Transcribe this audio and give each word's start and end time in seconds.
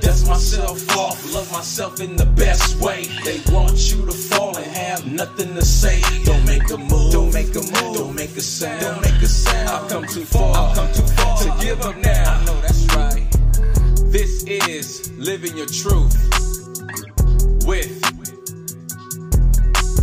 Dust 0.00 0.26
myself 0.26 0.96
off, 0.96 1.34
love 1.34 1.50
myself 1.52 2.00
in 2.00 2.16
the 2.16 2.26
best 2.26 2.80
way. 2.80 3.04
They 3.24 3.40
want 3.52 3.92
you 3.92 4.04
to 4.06 4.12
fall 4.12 4.56
and 4.56 4.66
have 4.66 5.06
nothing 5.06 5.54
to 5.54 5.64
say. 5.64 6.00
Don't 6.24 6.44
make 6.44 6.68
a 6.70 6.76
move, 6.76 7.12
don't 7.12 7.32
make 7.32 7.54
a 7.54 7.60
move, 7.60 7.96
don't 7.96 8.14
make 8.14 8.36
a 8.36 8.40
sound, 8.40 8.80
don't 8.80 9.00
make 9.00 9.22
a 9.22 9.26
sound. 9.26 9.68
I've 9.68 9.88
come 9.88 10.06
too 10.06 10.24
far, 10.24 10.54
I've 10.56 10.76
come 10.76 10.92
too 10.92 11.06
far 11.14 11.38
to 11.38 11.64
give 11.64 11.80
up 11.82 11.96
now. 11.98 12.34
I 12.34 12.44
know 12.44 12.60
that's 12.60 12.84
right. 12.96 13.26
This 14.10 14.44
is 14.44 15.10
Living 15.12 15.56
Your 15.56 15.66
Truth 15.66 16.16
with 17.66 18.02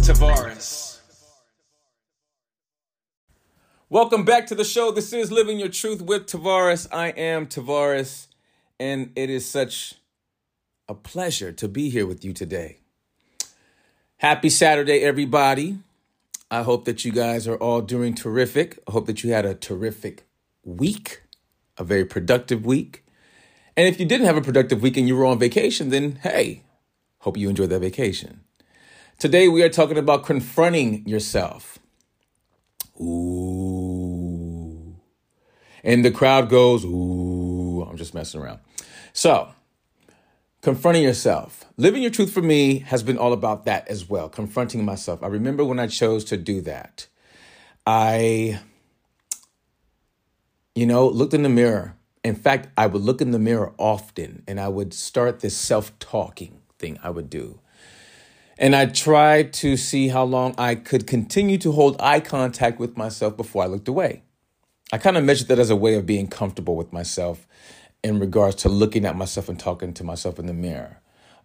Tavares. 0.05 0.99
Welcome 3.89 4.25
back 4.25 4.47
to 4.47 4.55
the 4.55 4.63
show. 4.63 4.91
This 4.91 5.13
is 5.13 5.31
Living 5.31 5.59
Your 5.59 5.69
Truth 5.69 6.01
with 6.01 6.25
Tavares. 6.25 6.87
I 6.91 7.09
am 7.09 7.47
Tavares, 7.47 8.27
and 8.83 9.11
it 9.15 9.29
is 9.29 9.49
such 9.49 9.95
a 10.89 10.93
pleasure 10.93 11.53
to 11.53 11.69
be 11.69 11.89
here 11.89 12.05
with 12.05 12.25
you 12.25 12.33
today. 12.33 12.79
Happy 14.17 14.49
Saturday, 14.49 14.99
everybody. 14.99 15.77
I 16.51 16.63
hope 16.63 16.83
that 16.83 17.05
you 17.05 17.13
guys 17.13 17.47
are 17.47 17.55
all 17.55 17.79
doing 17.79 18.13
terrific. 18.13 18.77
I 18.85 18.91
hope 18.91 19.05
that 19.05 19.23
you 19.23 19.31
had 19.31 19.45
a 19.45 19.55
terrific 19.55 20.25
week, 20.65 21.23
a 21.77 21.85
very 21.85 22.03
productive 22.03 22.65
week. 22.65 23.05
And 23.77 23.87
if 23.87 24.01
you 24.01 24.05
didn't 24.05 24.25
have 24.25 24.35
a 24.35 24.41
productive 24.41 24.81
week 24.81 24.97
and 24.97 25.07
you 25.07 25.15
were 25.15 25.25
on 25.25 25.39
vacation, 25.39 25.87
then 25.87 26.19
hey, 26.21 26.63
hope 27.19 27.37
you 27.37 27.47
enjoyed 27.47 27.69
that 27.69 27.79
vacation. 27.79 28.41
Today 29.17 29.47
we 29.47 29.63
are 29.63 29.69
talking 29.69 29.97
about 29.97 30.25
confronting 30.25 31.07
yourself. 31.07 31.79
Ooh. 32.99 34.93
And 35.85 36.03
the 36.03 36.11
crowd 36.11 36.49
goes, 36.49 36.83
ooh, 36.83 37.87
I'm 37.89 37.95
just 37.95 38.13
messing 38.13 38.41
around. 38.41 38.59
So, 39.13 39.49
confronting 40.61 41.03
yourself. 41.03 41.65
Living 41.77 42.01
your 42.01 42.11
truth 42.11 42.33
for 42.33 42.41
me 42.41 42.79
has 42.79 43.03
been 43.03 43.17
all 43.17 43.33
about 43.33 43.65
that 43.65 43.87
as 43.87 44.09
well, 44.09 44.27
confronting 44.27 44.83
myself. 44.83 45.23
I 45.23 45.27
remember 45.27 45.63
when 45.63 45.79
I 45.79 45.87
chose 45.87 46.25
to 46.25 46.37
do 46.37 46.61
that. 46.61 47.07
I, 47.85 48.59
you 50.75 50.85
know, 50.85 51.07
looked 51.07 51.33
in 51.33 51.43
the 51.43 51.49
mirror 51.49 51.95
in 52.23 52.35
fact, 52.35 52.69
I 52.77 52.87
would 52.87 53.01
look 53.01 53.21
in 53.21 53.31
the 53.31 53.39
mirror 53.39 53.73
often 53.77 54.43
and 54.47 54.59
I 54.59 54.69
would 54.69 54.93
start 54.93 55.41
this 55.41 55.57
self 55.57 55.97
talking 55.99 56.61
thing 56.79 56.97
I 57.03 57.09
would 57.09 57.29
do. 57.29 57.59
And 58.57 58.75
I 58.75 58.85
tried 58.85 59.51
to 59.53 59.75
see 59.75 60.07
how 60.07 60.23
long 60.23 60.55
I 60.57 60.75
could 60.75 61.05
continue 61.05 61.57
to 61.57 61.71
hold 61.71 61.99
eye 61.99 62.19
contact 62.21 62.79
with 62.79 62.95
myself 62.95 63.35
before 63.35 63.63
I 63.63 63.67
looked 63.67 63.87
away. 63.87 64.23
I 64.91 64.99
kind 64.99 65.17
of 65.17 65.23
measured 65.23 65.47
that 65.49 65.59
as 65.59 65.69
a 65.69 65.75
way 65.75 65.95
of 65.95 66.05
being 66.05 66.27
comfortable 66.27 66.75
with 66.75 66.93
myself 66.93 67.47
in 68.03 68.19
regards 68.19 68.57
to 68.57 68.69
looking 68.69 69.05
at 69.05 69.15
myself 69.15 69.49
and 69.49 69.59
talking 69.59 69.93
to 69.93 70.03
myself 70.03 70.39
in 70.39 70.45
the 70.45 70.53
mirror. 70.53 70.99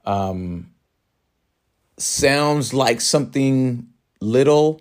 Um, 0.04 0.72
sounds 1.96 2.74
like 2.74 3.00
something 3.00 3.88
little, 4.20 4.80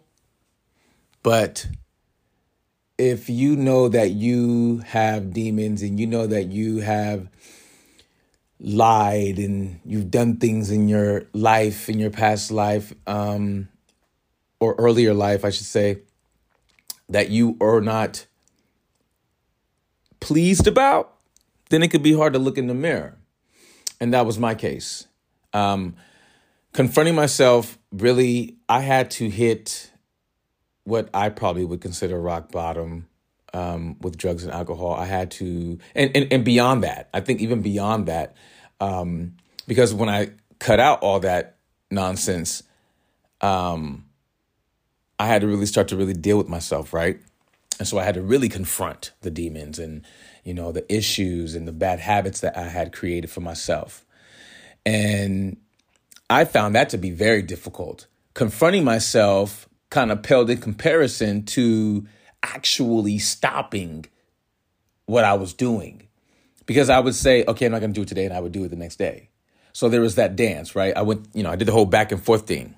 but 1.24 1.68
if 2.98 3.30
you 3.30 3.56
know 3.56 3.90
that 3.90 4.12
you 4.12 4.80
have 4.80 5.34
demons 5.34 5.82
and 5.84 6.00
you 6.00 6.08
know 6.08 6.26
that 6.26 6.46
you 6.46 6.80
have 6.80 7.30
lied 8.60 9.38
and 9.38 9.80
you've 9.86 10.10
done 10.10 10.38
things 10.38 10.72
in 10.72 10.88
your 10.88 11.26
life, 11.34 11.90
in 11.90 12.00
your 12.00 12.10
past 12.10 12.52
life, 12.52 12.94
um, 13.06 13.68
or 14.60 14.74
earlier 14.76 15.14
life, 15.14 15.46
I 15.46 15.52
should 15.52 15.68
say, 15.68 16.00
that 17.10 17.30
you 17.30 17.56
are 17.62 17.82
not 17.82 18.26
pleased 20.20 20.68
about, 20.68 21.17
then 21.70 21.84
it 21.84 21.90
could 21.90 22.04
be 22.04 22.14
hard 22.14 22.34
to 22.34 22.40
look 22.40 22.58
in 22.58 22.68
the 22.68 22.74
mirror. 22.74 23.18
And 24.00 24.14
that 24.14 24.26
was 24.26 24.38
my 24.38 24.56
case. 24.56 25.08
Um, 25.54 25.96
confronting 26.74 27.16
myself, 27.16 27.78
really, 27.92 28.58
I 28.70 28.82
had 28.82 29.12
to 29.12 29.30
hit 29.30 29.92
what 30.84 31.10
I 31.14 31.30
probably 31.30 31.66
would 31.66 31.82
consider 31.82 32.20
rock 32.20 32.52
bottom 32.52 33.08
um, 33.54 33.98
with 34.00 34.18
drugs 34.18 34.44
and 34.44 34.54
alcohol. 34.54 34.94
I 34.94 35.06
had 35.06 35.32
to, 35.32 35.80
and, 35.96 36.12
and, 36.16 36.32
and 36.32 36.46
beyond 36.46 36.84
that, 36.84 37.10
I 37.14 37.22
think 37.22 37.42
even 37.42 37.62
beyond 37.62 38.06
that, 38.06 38.36
um, 38.80 39.36
because 39.68 39.94
when 39.94 40.10
I 40.10 40.32
cut 40.60 40.80
out 40.80 41.02
all 41.02 41.20
that 41.22 41.58
nonsense, 41.90 42.64
um, 43.42 44.06
I 45.20 45.26
had 45.26 45.42
to 45.42 45.48
really 45.48 45.66
start 45.66 45.88
to 45.90 45.98
really 45.98 46.14
deal 46.14 46.38
with 46.38 46.48
myself, 46.48 46.94
right? 46.94 47.20
And 47.80 47.88
so 47.88 47.98
I 47.98 48.04
had 48.04 48.16
to 48.16 48.22
really 48.22 48.50
confront 48.50 49.12
the 49.22 49.32
demons 49.32 49.80
and, 49.80 50.06
you 50.48 50.54
know, 50.54 50.72
the 50.72 50.90
issues 50.94 51.56
and 51.56 51.68
the 51.68 51.74
bad 51.74 52.00
habits 52.00 52.40
that 52.40 52.58
I 52.58 52.70
had 52.70 52.94
created 52.94 53.30
for 53.30 53.42
myself. 53.42 54.06
And 54.86 55.58
I 56.30 56.46
found 56.46 56.74
that 56.74 56.88
to 56.92 56.98
be 56.98 57.12
very 57.12 57.42
difficult. 57.42 58.08
Confronting 58.34 58.86
myself 58.86 59.68
kind 59.90 60.10
of 60.10 60.24
paled 60.24 60.50
in 60.50 60.60
comparison 60.60 61.44
to 61.48 62.08
actually 62.44 63.20
stopping 63.20 64.06
what 65.06 65.26
I 65.26 65.34
was 65.34 65.54
doing. 65.54 66.08
Because 66.66 66.90
I 66.90 67.02
would 67.02 67.16
say, 67.16 67.44
okay, 67.46 67.66
I'm 67.66 67.74
not 67.74 67.82
going 67.82 67.92
to 67.92 67.96
do 68.00 68.04
it 68.04 68.08
today, 68.08 68.24
and 68.24 68.34
I 68.34 68.40
would 68.40 68.54
do 68.54 68.64
it 68.64 68.70
the 68.70 68.78
next 68.78 68.96
day. 68.96 69.28
So 69.74 69.90
there 69.90 70.00
was 70.00 70.16
that 70.16 70.38
dance, 70.38 70.78
right? 70.78 70.96
I 70.96 71.02
went, 71.02 71.28
you 71.34 71.44
know, 71.44 71.52
I 71.52 71.58
did 71.58 71.68
the 71.68 71.74
whole 71.74 71.86
back 71.86 72.14
and 72.14 72.24
forth 72.24 72.48
thing. 72.48 72.74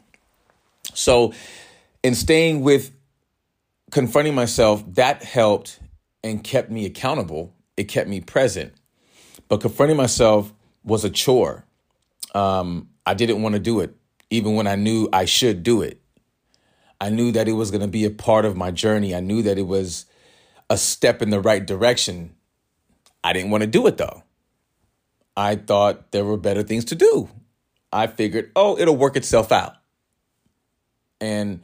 So 0.96 1.34
in 2.02 2.16
staying 2.16 2.62
with 2.62 2.92
confronting 3.92 4.34
myself, 4.34 4.84
that 4.96 5.22
helped 5.22 5.80
and 6.24 6.44
kept 6.44 6.72
me 6.72 6.88
accountable. 6.88 7.54
It 7.80 7.88
kept 7.88 8.10
me 8.10 8.20
present. 8.20 8.74
But 9.48 9.62
confronting 9.62 9.96
myself 9.96 10.54
was 10.84 11.06
a 11.06 11.10
chore. 11.10 11.64
Um, 12.36 12.90
I 13.06 13.14
didn't 13.14 13.42
want 13.42 13.54
to 13.54 13.60
do 13.60 13.80
it, 13.80 13.96
even 14.30 14.56
when 14.56 14.68
I 14.68 14.76
knew 14.76 15.08
I 15.14 15.24
should 15.24 15.64
do 15.64 15.82
it. 15.82 16.02
I 17.00 17.10
knew 17.10 17.32
that 17.32 17.48
it 17.48 17.54
was 17.54 17.72
going 17.72 17.80
to 17.80 17.88
be 17.88 18.04
a 18.04 18.10
part 18.10 18.44
of 18.44 18.58
my 18.58 18.70
journey. 18.70 19.16
I 19.16 19.22
knew 19.22 19.42
that 19.44 19.58
it 19.58 19.66
was 19.66 20.08
a 20.70 20.76
step 20.78 21.22
in 21.22 21.30
the 21.30 21.40
right 21.40 21.66
direction. 21.66 22.36
I 23.24 23.32
didn't 23.32 23.50
want 23.50 23.62
to 23.62 23.68
do 23.68 23.88
it 23.88 23.96
though. 23.96 24.24
I 25.38 25.56
thought 25.56 26.12
there 26.12 26.26
were 26.26 26.36
better 26.36 26.64
things 26.64 26.84
to 26.86 26.96
do. 26.96 27.30
I 27.94 28.08
figured, 28.08 28.52
oh, 28.58 28.78
it'll 28.78 28.98
work 28.98 29.16
itself 29.16 29.54
out. 29.54 29.78
And 31.22 31.62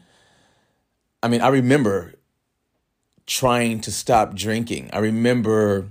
I 1.21 1.27
mean, 1.27 1.41
I 1.41 1.49
remember 1.49 2.13
trying 3.25 3.81
to 3.81 3.91
stop 3.91 4.33
drinking. 4.33 4.91
I 4.93 4.99
remember 4.99 5.89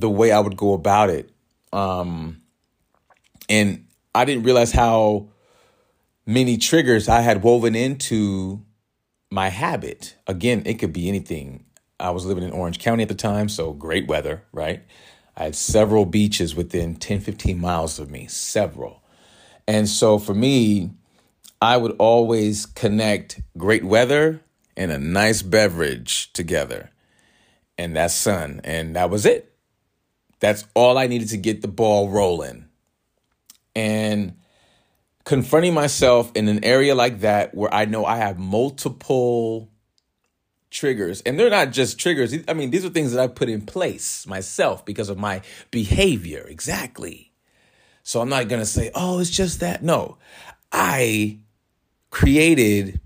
the 0.00 0.10
way 0.10 0.30
I 0.32 0.40
would 0.40 0.56
go 0.56 0.72
about 0.72 1.10
it. 1.10 1.30
Um, 1.72 2.42
and 3.48 3.86
I 4.14 4.24
didn't 4.24 4.44
realize 4.44 4.72
how 4.72 5.28
many 6.26 6.58
triggers 6.58 7.08
I 7.08 7.20
had 7.20 7.42
woven 7.42 7.74
into 7.74 8.62
my 9.30 9.48
habit. 9.48 10.16
Again, 10.26 10.62
it 10.66 10.74
could 10.74 10.92
be 10.92 11.08
anything. 11.08 11.64
I 11.98 12.10
was 12.10 12.26
living 12.26 12.44
in 12.44 12.52
Orange 12.52 12.78
County 12.78 13.02
at 13.02 13.08
the 13.08 13.14
time, 13.14 13.48
so 13.48 13.72
great 13.72 14.06
weather, 14.06 14.42
right? 14.52 14.82
I 15.36 15.44
had 15.44 15.56
several 15.56 16.04
beaches 16.04 16.54
within 16.54 16.96
10, 16.96 17.20
15 17.20 17.60
miles 17.60 17.98
of 17.98 18.10
me, 18.10 18.26
several. 18.26 19.02
And 19.66 19.88
so 19.88 20.18
for 20.18 20.34
me, 20.34 20.90
I 21.60 21.76
would 21.76 21.96
always 21.98 22.66
connect 22.66 23.40
great 23.56 23.84
weather 23.84 24.42
and 24.76 24.90
a 24.90 24.98
nice 24.98 25.42
beverage 25.42 26.32
together. 26.32 26.90
And 27.78 27.96
that 27.96 28.10
sun. 28.10 28.60
And 28.64 28.96
that 28.96 29.10
was 29.10 29.26
it. 29.26 29.55
That's 30.40 30.64
all 30.74 30.98
I 30.98 31.06
needed 31.06 31.28
to 31.30 31.36
get 31.36 31.62
the 31.62 31.68
ball 31.68 32.10
rolling. 32.10 32.66
And 33.74 34.36
confronting 35.24 35.74
myself 35.74 36.30
in 36.34 36.48
an 36.48 36.64
area 36.64 36.94
like 36.94 37.20
that 37.20 37.54
where 37.54 37.72
I 37.74 37.84
know 37.84 38.04
I 38.06 38.16
have 38.16 38.38
multiple 38.38 39.70
triggers 40.70 41.20
and 41.22 41.38
they're 41.38 41.50
not 41.50 41.72
just 41.72 41.98
triggers. 41.98 42.34
I 42.48 42.54
mean 42.54 42.70
these 42.70 42.84
are 42.84 42.90
things 42.90 43.12
that 43.12 43.20
i 43.22 43.26
put 43.26 43.48
in 43.48 43.62
place 43.62 44.26
myself 44.26 44.84
because 44.84 45.08
of 45.08 45.18
my 45.18 45.42
behavior. 45.70 46.46
Exactly. 46.48 47.32
So 48.02 48.20
i'm 48.20 48.28
not 48.28 48.48
going 48.48 48.60
to 48.60 48.66
say 48.66 48.90
oh 48.94 49.18
it's 49.18 49.30
just 49.30 49.60
that. 49.60 49.82
No. 49.82 50.18
I 50.70 51.38
created 52.10 53.00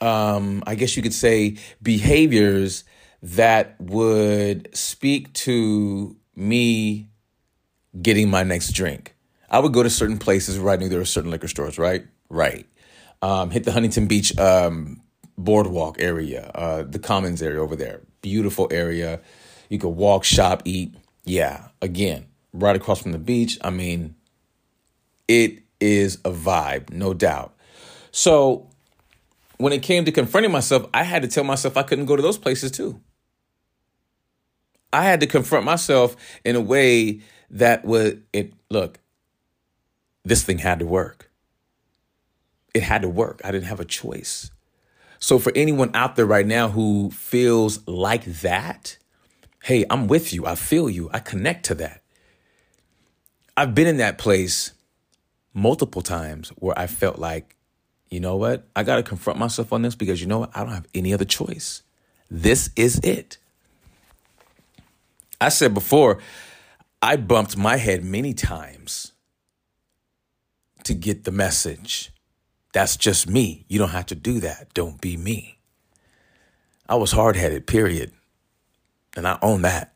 um 0.00 0.62
i 0.66 0.74
guess 0.74 0.96
you 0.96 1.02
could 1.02 1.14
say 1.14 1.56
behaviors 1.82 2.84
that 3.22 3.74
would 3.80 4.68
speak 4.76 5.32
to 5.34 6.16
me 6.38 7.08
getting 8.00 8.30
my 8.30 8.42
next 8.42 8.72
drink 8.72 9.16
I 9.50 9.58
would 9.58 9.72
go 9.72 9.82
to 9.82 9.90
certain 9.90 10.18
places 10.18 10.58
where 10.58 10.72
I 10.72 10.76
knew 10.76 10.88
there 10.88 10.98
were 10.98 11.04
certain 11.04 11.30
liquor 11.30 11.48
stores, 11.48 11.78
right? 11.78 12.06
Right. 12.28 12.66
Um, 13.22 13.50
hit 13.50 13.64
the 13.64 13.72
Huntington 13.72 14.06
Beach 14.06 14.36
um, 14.38 15.02
boardwalk 15.36 16.00
area, 16.00 16.50
uh, 16.54 16.82
the 16.82 16.98
Commons 16.98 17.42
area 17.42 17.60
over 17.60 17.74
there. 17.74 18.02
Beautiful 18.20 18.68
area. 18.70 19.20
You 19.68 19.78
could 19.78 19.88
walk, 19.88 20.24
shop, 20.24 20.62
eat. 20.64 20.94
Yeah, 21.24 21.68
again, 21.82 22.26
right 22.52 22.76
across 22.76 23.02
from 23.02 23.12
the 23.12 23.18
beach. 23.18 23.58
I 23.62 23.70
mean, 23.70 24.14
it 25.26 25.62
is 25.80 26.16
a 26.24 26.30
vibe, 26.30 26.90
no 26.90 27.12
doubt. 27.14 27.54
So 28.10 28.68
when 29.58 29.72
it 29.72 29.82
came 29.82 30.04
to 30.04 30.12
confronting 30.12 30.52
myself, 30.52 30.86
I 30.94 31.04
had 31.04 31.22
to 31.22 31.28
tell 31.28 31.44
myself 31.44 31.76
I 31.76 31.82
couldn't 31.82 32.06
go 32.06 32.16
to 32.16 32.22
those 32.22 32.38
places 32.38 32.70
too. 32.70 33.00
I 34.92 35.04
had 35.04 35.20
to 35.20 35.26
confront 35.26 35.64
myself 35.64 36.16
in 36.44 36.56
a 36.56 36.60
way 36.60 37.20
that 37.50 37.84
would 37.84 38.24
it 38.32 38.52
look, 38.70 38.98
this 40.24 40.42
thing 40.42 40.58
had 40.58 40.78
to 40.80 40.86
work. 40.86 41.30
It 42.74 42.82
had 42.82 43.02
to 43.02 43.08
work. 43.08 43.40
I 43.44 43.50
didn't 43.50 43.66
have 43.66 43.80
a 43.80 43.84
choice. 43.84 44.50
So 45.18 45.38
for 45.38 45.52
anyone 45.54 45.90
out 45.94 46.16
there 46.16 46.26
right 46.26 46.46
now 46.46 46.68
who 46.68 47.10
feels 47.10 47.86
like 47.86 48.24
that, 48.24 48.98
hey, 49.64 49.84
I'm 49.90 50.06
with 50.06 50.32
you. 50.32 50.46
I 50.46 50.54
feel 50.54 50.88
you. 50.88 51.10
I 51.12 51.18
connect 51.18 51.66
to 51.66 51.74
that. 51.76 52.02
I've 53.56 53.74
been 53.74 53.88
in 53.88 53.96
that 53.96 54.18
place 54.18 54.72
multiple 55.52 56.02
times 56.02 56.50
where 56.50 56.78
I 56.78 56.86
felt 56.86 57.18
like, 57.18 57.56
you 58.08 58.20
know 58.20 58.36
what? 58.36 58.68
I 58.76 58.84
got 58.84 58.96
to 58.96 59.02
confront 59.02 59.38
myself 59.38 59.72
on 59.72 59.82
this 59.82 59.94
because 59.94 60.20
you 60.20 60.26
know 60.26 60.38
what? 60.38 60.50
I 60.54 60.60
don't 60.60 60.72
have 60.72 60.86
any 60.94 61.12
other 61.12 61.24
choice. 61.24 61.82
This 62.30 62.70
is 62.76 63.00
it. 63.02 63.38
I 65.40 65.50
said 65.50 65.74
before, 65.74 66.18
I 67.00 67.16
bumped 67.16 67.56
my 67.56 67.76
head 67.76 68.04
many 68.04 68.34
times 68.34 69.12
to 70.84 70.94
get 70.94 71.24
the 71.24 71.30
message. 71.30 72.10
That's 72.72 72.96
just 72.96 73.28
me. 73.28 73.64
You 73.68 73.78
don't 73.78 73.90
have 73.90 74.06
to 74.06 74.14
do 74.14 74.40
that. 74.40 74.74
Don't 74.74 75.00
be 75.00 75.16
me. 75.16 75.58
I 76.88 76.96
was 76.96 77.12
hard 77.12 77.36
headed, 77.36 77.66
period. 77.66 78.12
And 79.16 79.26
I 79.26 79.38
own 79.42 79.62
that. 79.62 79.94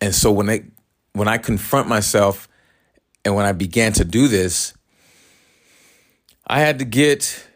And 0.00 0.14
so 0.14 0.32
when 0.32 0.50
I 0.50 0.64
when 1.12 1.28
I 1.28 1.38
confront 1.38 1.88
myself 1.88 2.48
and 3.24 3.34
when 3.34 3.46
I 3.46 3.52
began 3.52 3.92
to 3.94 4.04
do 4.04 4.28
this, 4.28 4.74
I 6.46 6.60
had 6.60 6.78
to 6.80 6.84
get 6.84 7.46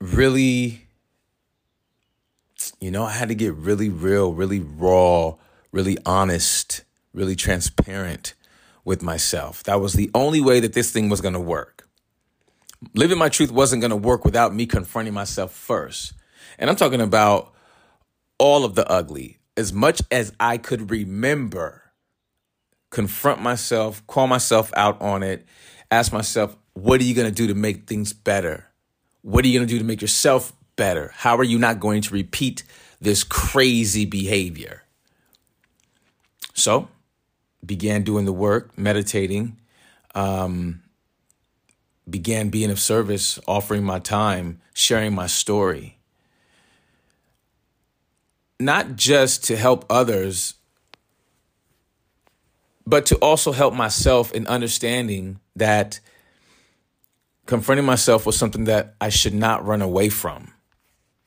really, 0.00 0.86
you 2.80 2.90
know, 2.90 3.04
I 3.04 3.10
had 3.10 3.28
to 3.28 3.34
get 3.34 3.54
really 3.54 3.88
real, 3.88 4.32
really 4.32 4.60
raw, 4.60 5.34
really 5.70 5.98
honest, 6.06 6.82
really 7.12 7.36
transparent 7.36 8.34
with 8.84 9.02
myself. 9.02 9.62
That 9.64 9.80
was 9.80 9.92
the 9.92 10.10
only 10.14 10.40
way 10.40 10.60
that 10.60 10.72
this 10.72 10.90
thing 10.90 11.08
was 11.08 11.20
going 11.20 11.34
to 11.34 11.40
work. 11.40 11.86
Living 12.94 13.18
my 13.18 13.28
truth 13.28 13.52
wasn't 13.52 13.82
going 13.82 13.90
to 13.90 13.96
work 13.96 14.24
without 14.24 14.54
me 14.54 14.64
confronting 14.64 15.12
myself 15.12 15.52
first. 15.52 16.14
And 16.58 16.70
I'm 16.70 16.76
talking 16.76 17.02
about 17.02 17.52
all 18.38 18.64
of 18.64 18.74
the 18.74 18.90
ugly, 18.90 19.38
as 19.56 19.72
much 19.72 20.00
as 20.10 20.32
I 20.40 20.56
could 20.56 20.90
remember 20.90 21.82
confront 22.90 23.40
myself, 23.40 24.04
call 24.06 24.26
myself 24.26 24.72
out 24.76 25.00
on 25.00 25.22
it, 25.22 25.46
ask 25.90 26.12
myself, 26.12 26.56
what 26.74 27.00
are 27.00 27.04
you 27.04 27.14
going 27.14 27.28
to 27.28 27.34
do 27.34 27.46
to 27.46 27.54
make 27.54 27.86
things 27.86 28.12
better? 28.12 28.66
What 29.22 29.44
are 29.44 29.48
you 29.48 29.58
going 29.58 29.68
to 29.68 29.72
do 29.72 29.78
to 29.78 29.84
make 29.84 30.00
yourself 30.00 30.52
better? 30.80 31.12
How 31.14 31.36
are 31.36 31.44
you 31.44 31.58
not 31.58 31.78
going 31.78 32.00
to 32.00 32.14
repeat 32.14 32.62
this 33.02 33.22
crazy 33.22 34.06
behavior? 34.06 34.82
So, 36.54 36.88
began 37.64 38.02
doing 38.02 38.24
the 38.24 38.32
work, 38.32 38.78
meditating, 38.78 39.58
um, 40.14 40.82
began 42.08 42.48
being 42.48 42.70
of 42.70 42.80
service, 42.80 43.38
offering 43.46 43.84
my 43.84 43.98
time, 43.98 44.62
sharing 44.72 45.14
my 45.14 45.26
story. 45.26 45.98
Not 48.58 48.96
just 48.96 49.44
to 49.44 49.56
help 49.56 49.84
others 49.90 50.54
but 52.90 53.06
to 53.06 53.16
also 53.18 53.52
help 53.52 53.72
myself 53.72 54.32
in 54.32 54.48
understanding 54.48 55.38
that 55.54 56.00
confronting 57.46 57.86
myself 57.86 58.26
was 58.26 58.36
something 58.36 58.64
that 58.64 58.94
I 59.00 59.10
should 59.10 59.34
not 59.34 59.64
run 59.64 59.80
away 59.80 60.08
from. 60.08 60.52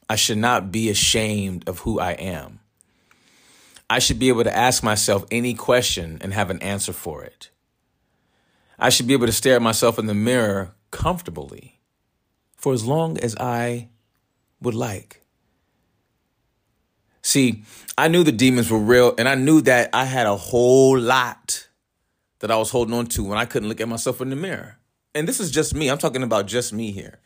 I 0.09 0.15
should 0.15 0.37
not 0.37 0.71
be 0.71 0.89
ashamed 0.89 1.67
of 1.67 1.79
who 1.79 1.99
I 1.99 2.11
am. 2.11 2.59
I 3.89 3.99
should 3.99 4.19
be 4.19 4.29
able 4.29 4.43
to 4.43 4.55
ask 4.55 4.83
myself 4.83 5.25
any 5.31 5.53
question 5.53 6.17
and 6.21 6.33
have 6.33 6.49
an 6.49 6.61
answer 6.61 6.93
for 6.93 7.23
it. 7.23 7.49
I 8.79 8.89
should 8.89 9.07
be 9.07 9.13
able 9.13 9.27
to 9.27 9.31
stare 9.31 9.55
at 9.55 9.61
myself 9.61 9.99
in 9.99 10.07
the 10.07 10.13
mirror 10.13 10.73
comfortably 10.91 11.79
for 12.57 12.73
as 12.73 12.85
long 12.85 13.17
as 13.19 13.35
I 13.37 13.89
would 14.61 14.73
like. 14.73 15.21
See, 17.21 17.63
I 17.97 18.09
knew 18.09 18.23
the 18.23 18.31
demons 18.31 18.69
were 18.69 18.79
real, 18.79 19.15
and 19.17 19.29
I 19.29 19.35
knew 19.35 19.61
that 19.61 19.89
I 19.93 20.05
had 20.05 20.27
a 20.27 20.35
whole 20.35 20.99
lot 20.99 21.67
that 22.39 22.51
I 22.51 22.57
was 22.57 22.69
holding 22.69 22.93
on 22.93 23.05
to 23.07 23.23
when 23.23 23.37
I 23.37 23.45
couldn't 23.45 23.69
look 23.69 23.79
at 23.79 23.87
myself 23.87 24.19
in 24.19 24.29
the 24.29 24.35
mirror. 24.35 24.77
And 25.15 25.27
this 25.27 25.39
is 25.39 25.51
just 25.51 25.73
me. 25.73 25.89
I'm 25.89 25.97
talking 25.97 26.23
about 26.23 26.47
just 26.47 26.73
me 26.73 26.91
here. 26.91 27.19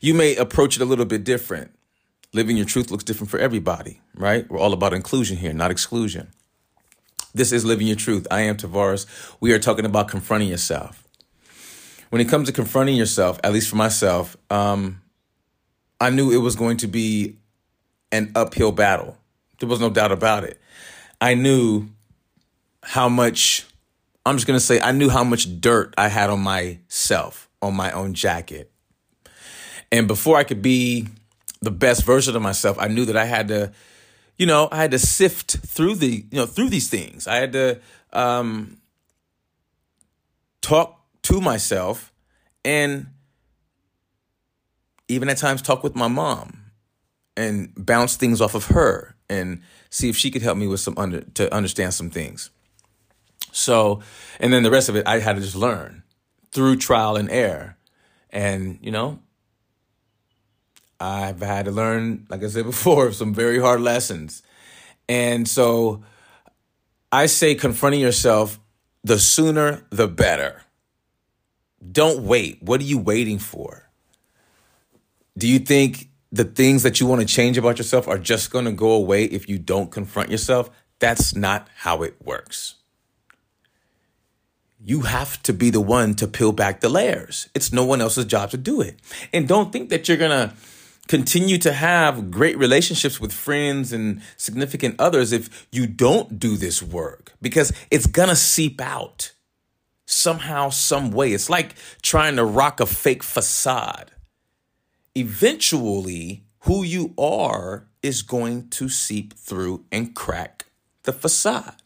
You 0.00 0.14
may 0.14 0.34
approach 0.34 0.76
it 0.76 0.82
a 0.82 0.86
little 0.86 1.04
bit 1.04 1.22
different. 1.22 1.75
Living 2.36 2.58
your 2.58 2.66
truth 2.66 2.90
looks 2.90 3.02
different 3.02 3.30
for 3.30 3.38
everybody, 3.38 4.02
right? 4.14 4.46
We're 4.50 4.58
all 4.58 4.74
about 4.74 4.92
inclusion 4.92 5.38
here, 5.38 5.54
not 5.54 5.70
exclusion. 5.70 6.34
This 7.32 7.50
is 7.50 7.64
Living 7.64 7.86
Your 7.86 7.96
Truth. 7.96 8.26
I 8.30 8.42
am 8.42 8.58
Tavares. 8.58 9.06
We 9.40 9.54
are 9.54 9.58
talking 9.58 9.86
about 9.86 10.08
confronting 10.08 10.50
yourself. 10.50 11.08
When 12.10 12.20
it 12.20 12.28
comes 12.28 12.46
to 12.48 12.52
confronting 12.52 12.94
yourself, 12.94 13.40
at 13.42 13.54
least 13.54 13.70
for 13.70 13.76
myself, 13.76 14.36
um, 14.50 15.00
I 15.98 16.10
knew 16.10 16.30
it 16.30 16.42
was 16.42 16.56
going 16.56 16.76
to 16.78 16.86
be 16.86 17.38
an 18.12 18.32
uphill 18.34 18.70
battle. 18.70 19.16
There 19.58 19.68
was 19.70 19.80
no 19.80 19.88
doubt 19.88 20.12
about 20.12 20.44
it. 20.44 20.60
I 21.22 21.32
knew 21.32 21.88
how 22.82 23.08
much, 23.08 23.64
I'm 24.26 24.36
just 24.36 24.46
going 24.46 24.60
to 24.60 24.64
say, 24.64 24.78
I 24.78 24.92
knew 24.92 25.08
how 25.08 25.24
much 25.24 25.58
dirt 25.62 25.94
I 25.96 26.08
had 26.08 26.28
on 26.28 26.40
myself, 26.40 27.48
on 27.62 27.74
my 27.74 27.92
own 27.92 28.12
jacket. 28.12 28.70
And 29.90 30.06
before 30.06 30.36
I 30.36 30.44
could 30.44 30.60
be 30.60 31.06
the 31.60 31.70
best 31.70 32.04
version 32.04 32.36
of 32.36 32.42
myself, 32.42 32.76
I 32.78 32.88
knew 32.88 33.04
that 33.06 33.16
I 33.16 33.24
had 33.24 33.48
to, 33.48 33.72
you 34.36 34.46
know, 34.46 34.68
I 34.70 34.76
had 34.76 34.90
to 34.90 34.98
sift 34.98 35.58
through 35.58 35.96
the, 35.96 36.24
you 36.30 36.38
know, 36.38 36.46
through 36.46 36.68
these 36.68 36.88
things. 36.88 37.26
I 37.26 37.36
had 37.36 37.52
to 37.52 37.80
um, 38.12 38.78
talk 40.60 41.00
to 41.22 41.40
myself 41.40 42.12
and 42.64 43.06
even 45.08 45.28
at 45.28 45.38
times 45.38 45.62
talk 45.62 45.82
with 45.82 45.94
my 45.94 46.08
mom 46.08 46.64
and 47.36 47.72
bounce 47.76 48.16
things 48.16 48.40
off 48.40 48.54
of 48.54 48.66
her 48.66 49.14
and 49.28 49.62
see 49.90 50.08
if 50.08 50.16
she 50.16 50.30
could 50.30 50.42
help 50.42 50.58
me 50.58 50.66
with 50.66 50.80
some 50.80 50.94
under 50.96 51.20
to 51.20 51.52
understand 51.54 51.94
some 51.94 52.10
things. 52.10 52.50
So, 53.52 54.00
and 54.40 54.52
then 54.52 54.62
the 54.62 54.70
rest 54.70 54.88
of 54.88 54.96
it 54.96 55.06
I 55.06 55.20
had 55.20 55.36
to 55.36 55.42
just 55.42 55.56
learn 55.56 56.02
through 56.52 56.76
trial 56.76 57.16
and 57.16 57.30
error. 57.30 57.76
And, 58.30 58.78
you 58.82 58.90
know, 58.90 59.20
I've 60.98 61.40
had 61.40 61.66
to 61.66 61.70
learn, 61.70 62.26
like 62.28 62.42
I 62.42 62.48
said 62.48 62.64
before, 62.64 63.12
some 63.12 63.34
very 63.34 63.58
hard 63.58 63.80
lessons. 63.80 64.42
And 65.08 65.46
so 65.46 66.02
I 67.12 67.26
say 67.26 67.54
confronting 67.54 68.00
yourself, 68.00 68.58
the 69.04 69.18
sooner 69.18 69.84
the 69.90 70.08
better. 70.08 70.62
Don't 71.92 72.24
wait. 72.24 72.62
What 72.62 72.80
are 72.80 72.84
you 72.84 72.98
waiting 72.98 73.38
for? 73.38 73.88
Do 75.38 75.46
you 75.46 75.58
think 75.58 76.08
the 76.32 76.44
things 76.44 76.82
that 76.82 77.00
you 77.00 77.06
want 77.06 77.20
to 77.20 77.26
change 77.26 77.56
about 77.56 77.78
yourself 77.78 78.08
are 78.08 78.18
just 78.18 78.50
going 78.50 78.64
to 78.64 78.72
go 78.72 78.90
away 78.92 79.24
if 79.24 79.48
you 79.48 79.58
don't 79.58 79.90
confront 79.90 80.30
yourself. 80.30 80.70
That's 80.98 81.34
not 81.34 81.68
how 81.76 82.02
it 82.02 82.16
works. 82.24 82.74
You 84.84 85.02
have 85.02 85.42
to 85.44 85.52
be 85.52 85.70
the 85.70 85.80
one 85.80 86.14
to 86.14 86.28
peel 86.28 86.52
back 86.52 86.80
the 86.80 86.88
layers. 86.88 87.48
It's 87.54 87.72
no 87.72 87.84
one 87.84 88.00
else's 88.00 88.24
job 88.24 88.50
to 88.50 88.56
do 88.56 88.80
it. 88.80 88.98
And 89.32 89.48
don't 89.48 89.72
think 89.72 89.88
that 89.90 90.08
you're 90.08 90.16
going 90.16 90.30
to 90.30 90.54
continue 91.08 91.58
to 91.58 91.72
have 91.72 92.30
great 92.30 92.58
relationships 92.58 93.20
with 93.20 93.32
friends 93.32 93.92
and 93.92 94.20
significant 94.36 94.96
others 94.98 95.32
if 95.32 95.66
you 95.70 95.86
don't 95.86 96.38
do 96.38 96.56
this 96.56 96.82
work 96.82 97.32
because 97.40 97.72
it's 97.90 98.06
going 98.06 98.28
to 98.28 98.36
seep 98.36 98.80
out 98.80 99.32
somehow, 100.06 100.70
some 100.70 101.10
way. 101.10 101.32
It's 101.32 101.50
like 101.50 101.74
trying 102.02 102.36
to 102.36 102.44
rock 102.44 102.80
a 102.80 102.86
fake 102.86 103.22
facade 103.22 104.10
eventually 105.16 106.44
who 106.60 106.82
you 106.84 107.14
are 107.18 107.88
is 108.02 108.22
going 108.22 108.68
to 108.68 108.88
seep 108.88 109.32
through 109.32 109.84
and 109.90 110.14
crack 110.14 110.66
the 111.04 111.12
facade. 111.12 111.82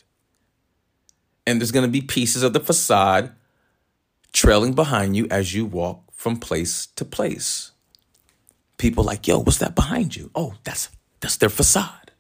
And 1.47 1.61
there's 1.61 1.73
going 1.73 1.87
to 1.87 1.91
be 1.91 2.03
pieces 2.03 2.43
of 2.43 2.53
the 2.53 2.61
facade 2.61 3.33
trailing 4.33 4.75
behind 4.75 5.17
you 5.17 5.27
as 5.31 5.55
you 5.55 5.65
walk 5.65 6.13
from 6.13 6.37
place 6.37 6.87
to 6.97 7.05
place. 7.05 7.71
People 8.81 9.05
like, 9.05 9.29
"Yo, 9.29 9.39
what's 9.39 9.59
that 9.59 9.75
behind 9.75 10.17
you?" 10.17 10.31
"Oh, 10.35 10.55
that's 10.65 10.89
that's 11.21 11.37
their 11.37 11.51
facade." 11.51 12.13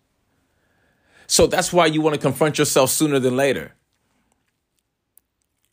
So 1.26 1.47
that's 1.47 1.73
why 1.73 1.87
you 1.87 2.00
want 2.02 2.14
to 2.14 2.21
confront 2.21 2.59
yourself 2.59 2.90
sooner 2.90 3.19
than 3.19 3.37
later. 3.37 3.73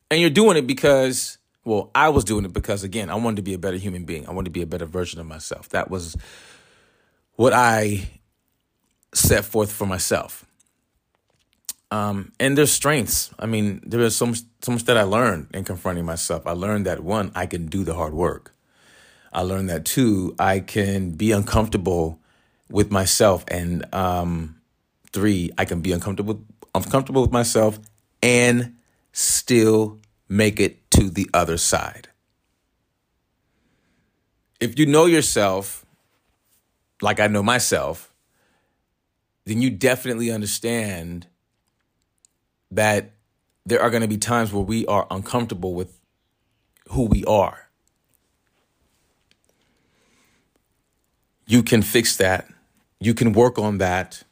And 0.10 0.22
you're 0.22 0.30
doing 0.30 0.56
it 0.56 0.68
because, 0.68 1.40
well, 1.66 1.90
I 1.94 2.10
was 2.10 2.24
doing 2.24 2.46
it 2.46 2.54
because, 2.54 2.84
again, 2.84 3.10
I 3.10 3.16
wanted 3.16 3.38
to 3.38 3.42
be 3.42 3.54
a 3.54 3.58
better 3.58 3.78
human 3.78 4.06
being. 4.06 4.28
I 4.28 4.32
wanted 4.32 4.46
to 4.46 4.52
be 4.52 4.62
a 4.62 4.68
better 4.68 4.86
version 4.86 5.20
of 5.20 5.26
myself. 5.26 5.68
That 5.70 5.90
was 5.90 6.16
what 7.36 7.54
I 7.54 8.08
set 9.14 9.46
forth 9.46 9.72
for 9.72 9.86
myself. 9.86 10.46
Um, 11.90 12.32
and 12.40 12.58
there's 12.58 12.72
strengths. 12.72 13.32
I 13.40 13.48
mean, 13.48 13.82
there 13.84 14.02
is 14.02 14.16
so 14.16 14.28
much, 14.28 14.40
so 14.62 14.72
much 14.72 14.86
that 14.86 14.98
I 14.98 15.04
learned 15.04 15.48
in 15.54 15.64
confronting 15.64 16.06
myself. 16.06 16.46
I 16.46 16.52
learned 16.52 16.86
that 16.86 17.00
one, 17.00 17.32
I 17.34 17.46
can 17.48 17.66
do 17.66 17.84
the 17.84 17.96
hard 17.96 18.14
work. 18.14 18.54
I 19.32 19.42
learned 19.42 19.70
that 19.70 19.86
too. 19.86 20.36
I 20.40 20.60
can 20.60 21.12
be 21.12 21.32
uncomfortable 21.32 22.20
with 22.70 22.92
myself, 22.92 23.46
and 23.48 23.86
um, 23.94 24.62
three, 25.12 25.52
I 25.58 25.66
can 25.66 25.82
be 25.82 25.92
uncomfortable 25.92 26.44
uncomfortable 26.76 27.24
with 27.24 27.32
myself 27.32 27.80
and 28.22 28.76
still 29.12 30.00
make 30.30 30.60
it 30.60 30.90
to 30.92 31.10
the 31.10 31.30
other 31.34 31.58
side. 31.58 32.10
If 34.60 34.78
you 34.78 34.86
know 34.86 35.06
yourself, 35.06 35.86
like 37.02 37.20
I 37.20 37.28
know 37.28 37.44
myself, 37.44 38.14
then 39.46 39.62
you 39.62 39.70
definitely 39.70 40.32
understand 40.32 41.28
that 42.72 43.12
there 43.66 43.82
are 43.82 43.90
going 43.90 44.02
to 44.02 44.08
be 44.08 44.18
times 44.18 44.52
where 44.52 44.64
we 44.64 44.86
are 44.88 45.08
uncomfortable 45.10 45.74
with 45.74 46.00
who 46.90 47.04
we 47.04 47.24
are. 47.26 47.67
You 51.48 51.64
can 51.64 51.82
fix 51.82 52.18
that. 52.18 52.48
You 53.00 53.14
can 53.14 53.32
work 53.32 53.58
on 53.58 53.78
that 53.78 54.24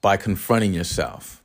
by 0.00 0.16
confronting 0.16 0.72
yourself. 0.72 1.42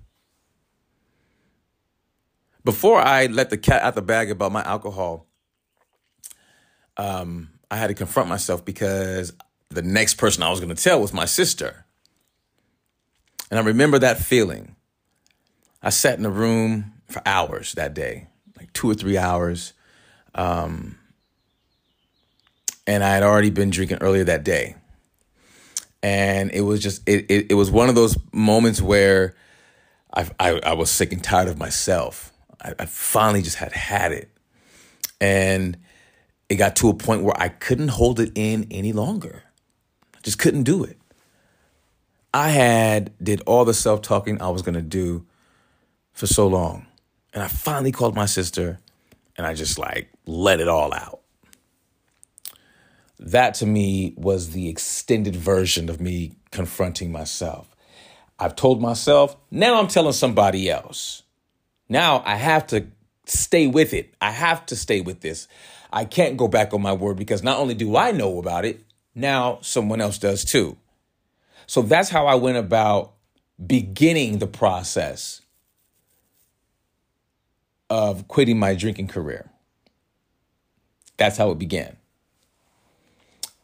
Before 2.64 3.00
I 3.00 3.28
let 3.28 3.50
the 3.50 3.58
cat 3.58 3.84
out 3.84 3.96
the 3.96 4.02
bag 4.02 4.32
about 4.32 4.52
my 4.52 4.64
alcohol, 4.64 5.28
um, 6.96 7.50
I 7.70 7.78
had 7.78 7.88
to 7.88 7.94
confront 7.94 8.30
myself 8.30 8.64
because 8.66 9.34
the 9.70 9.82
next 9.82 10.16
person 10.16 10.44
I 10.44 10.50
was 10.50 10.60
going 10.60 10.74
to 10.74 10.82
tell 10.82 11.00
was 11.00 11.14
my 11.14 11.26
sister. 11.26 11.86
And 13.52 13.60
I 13.60 13.64
remember 13.64 14.00
that 14.00 14.18
feeling. 14.18 14.76
I 15.84 15.90
sat 15.90 16.18
in 16.18 16.26
a 16.26 16.30
room 16.30 16.94
for 17.08 17.22
hours 17.26 17.74
that 17.74 17.94
day, 17.94 18.28
like 18.58 18.72
two 18.74 18.90
or 18.90 18.94
three 18.94 19.18
hours. 19.18 19.74
Um, 20.36 20.98
and 22.86 23.04
I 23.04 23.10
had 23.10 23.24
already 23.24 23.50
been 23.50 23.70
drinking 23.70 24.00
earlier 24.02 24.24
that 24.24 24.44
day. 24.44 24.76
And 26.04 26.52
it 26.52 26.62
was 26.62 26.82
just, 26.82 27.08
it, 27.08 27.26
it, 27.30 27.52
it 27.52 27.54
was 27.56 27.72
one 27.72 27.90
of 27.90 27.96
those 27.96 28.18
moments 28.32 28.82
where 28.82 29.36
I, 30.14 30.30
I, 30.40 30.60
I 30.64 30.74
was 30.74 30.90
sick 30.90 31.12
and 31.12 31.24
tired 31.24 31.48
of 31.48 31.58
myself. 31.58 32.32
I, 32.62 32.74
I 32.80 32.86
finally 32.86 33.42
just 33.42 33.58
had 33.58 33.74
had 33.74 34.12
it. 34.12 34.30
And 35.20 35.78
it 36.50 36.56
got 36.56 36.76
to 36.78 36.90
a 36.90 36.94
point 36.94 37.24
where 37.24 37.40
I 37.40 37.50
couldn't 37.50 37.90
hold 37.90 38.20
it 38.20 38.32
in 38.36 38.68
any 38.72 38.94
longer. 38.94 39.44
I 40.16 40.20
just 40.22 40.40
couldn't 40.40 40.64
do 40.64 40.84
it. 40.84 40.98
I 42.34 42.50
had 42.50 43.12
did 43.22 43.42
all 43.46 43.66
the 43.66 43.74
self-talking 43.74 44.42
I 44.42 44.50
was 44.50 44.62
going 44.62 44.76
to 44.76 44.82
do 44.82 45.26
for 46.14 46.28
so 46.28 46.48
long. 46.48 46.86
And 47.34 47.44
I 47.44 47.48
finally 47.48 47.92
called 47.92 48.16
my 48.16 48.26
sister 48.26 48.80
and 49.38 49.46
I 49.46 49.54
just 49.54 49.78
like 49.78 50.10
let 50.26 50.60
it 50.60 50.68
all 50.68 50.94
out. 50.94 51.17
That 53.20 53.56
to 53.56 53.66
me 53.66 54.14
was 54.16 54.52
the 54.52 54.70
extended 54.70 55.36
version 55.36 55.90
of 55.90 56.00
me 56.00 56.38
confronting 56.52 57.12
myself. 57.12 57.76
I've 58.40 58.56
told 58.56 58.82
myself, 58.82 59.36
now 59.50 59.80
I'm 59.80 59.88
telling 59.88 60.14
somebody 60.14 60.70
else. 60.70 61.24
Now 61.90 62.22
I 62.26 62.36
have 62.36 62.68
to 62.68 62.88
stay 63.26 63.68
with 63.68 63.94
it. 63.94 64.14
I 64.22 64.32
have 64.32 64.66
to 64.68 64.76
stay 64.76 65.02
with 65.02 65.22
this. 65.22 65.48
I 65.92 66.06
can't 66.06 66.38
go 66.38 66.48
back 66.48 66.74
on 66.74 66.82
my 66.82 66.94
word 66.94 67.18
because 67.18 67.44
not 67.44 67.58
only 67.58 67.74
do 67.74 67.98
I 67.98 68.12
know 68.12 68.38
about 68.40 68.66
it, 68.66 68.84
now 69.16 69.60
someone 69.62 70.02
else 70.02 70.18
does 70.20 70.46
too. 70.46 70.78
So 71.66 71.82
that's 71.82 72.10
how 72.10 72.28
I 72.28 72.36
went 72.36 72.58
about 72.58 73.14
beginning 73.66 74.38
the 74.38 74.48
process 74.48 75.42
of 77.90 78.28
quitting 78.28 78.60
my 78.60 78.76
drinking 78.76 79.08
career. 79.08 79.50
That's 81.18 81.38
how 81.38 81.50
it 81.52 81.58
began. 81.58 81.97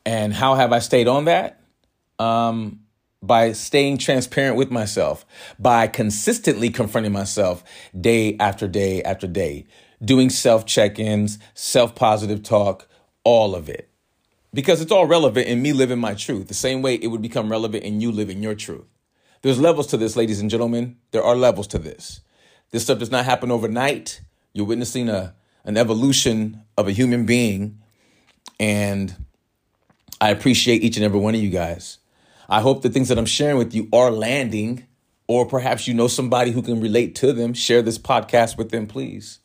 And 0.05 0.33
how 0.33 0.55
have 0.55 0.73
I 0.73 0.79
stayed 0.79 1.07
on 1.07 1.25
that? 1.25 1.61
Um, 2.19 2.81
by 3.21 3.53
staying 3.53 3.97
transparent 3.99 4.57
with 4.57 4.69
myself, 4.69 5.25
by 5.57 5.87
consistently 5.87 6.69
confronting 6.69 7.13
myself 7.13 7.63
day 7.99 8.35
after 8.37 8.67
day 8.67 9.01
after 9.03 9.27
day, 9.27 9.65
doing 10.03 10.29
self 10.29 10.65
check 10.65 10.99
ins, 10.99 11.39
self 11.53 11.95
positive 11.95 12.43
talk, 12.43 12.87
all 13.23 13.55
of 13.55 13.69
it. 13.69 13.89
Because 14.53 14.81
it's 14.81 14.91
all 14.91 15.07
relevant 15.07 15.47
in 15.47 15.61
me 15.61 15.73
living 15.73 15.99
my 15.99 16.13
truth, 16.13 16.47
the 16.47 16.53
same 16.53 16.81
way 16.81 16.95
it 16.95 17.07
would 17.07 17.21
become 17.21 17.49
relevant 17.49 17.83
in 17.83 18.01
you 18.01 18.11
living 18.11 18.43
your 18.43 18.55
truth. 18.55 18.85
There's 19.41 19.59
levels 19.59 19.87
to 19.87 19.97
this, 19.97 20.15
ladies 20.15 20.39
and 20.39 20.49
gentlemen. 20.49 20.97
There 21.11 21.23
are 21.23 21.35
levels 21.35 21.67
to 21.67 21.79
this. 21.79 22.21
This 22.71 22.83
stuff 22.83 22.99
does 22.99 23.11
not 23.11 23.25
happen 23.25 23.51
overnight. 23.51 24.21
You're 24.53 24.65
witnessing 24.65 25.09
a, 25.09 25.35
an 25.63 25.75
evolution 25.75 26.63
of 26.77 26.87
a 26.87 26.91
human 26.91 27.25
being. 27.25 27.79
And 28.59 29.25
I 30.23 30.29
appreciate 30.29 30.83
each 30.83 30.95
and 30.95 31.03
every 31.03 31.19
one 31.19 31.35
of 31.35 31.41
you 31.41 31.49
guys. 31.49 31.97
I 32.47 32.61
hope 32.61 32.81
the 32.81 32.87
things 32.87 33.09
that 33.09 33.17
I'm 33.17 33.25
sharing 33.25 33.57
with 33.57 33.75
you 33.75 33.89
are 33.91 34.09
landing, 34.09 34.87
or 35.27 35.45
perhaps 35.45 35.85
you 35.85 35.93
know 35.93 36.07
somebody 36.07 36.51
who 36.51 36.61
can 36.61 36.79
relate 36.79 37.13
to 37.15 37.33
them. 37.33 37.53
Share 37.53 37.81
this 37.81 37.97
podcast 37.97 38.57
with 38.57 38.71
them, 38.71 38.87
please. 38.87 39.39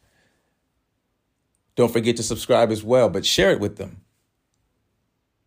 Don't 1.75 1.93
forget 1.93 2.17
to 2.19 2.23
subscribe 2.23 2.71
as 2.71 2.85
well, 2.85 3.11
but 3.11 3.27
share 3.27 3.51
it 3.51 3.59
with 3.59 3.77
them. 3.77 4.03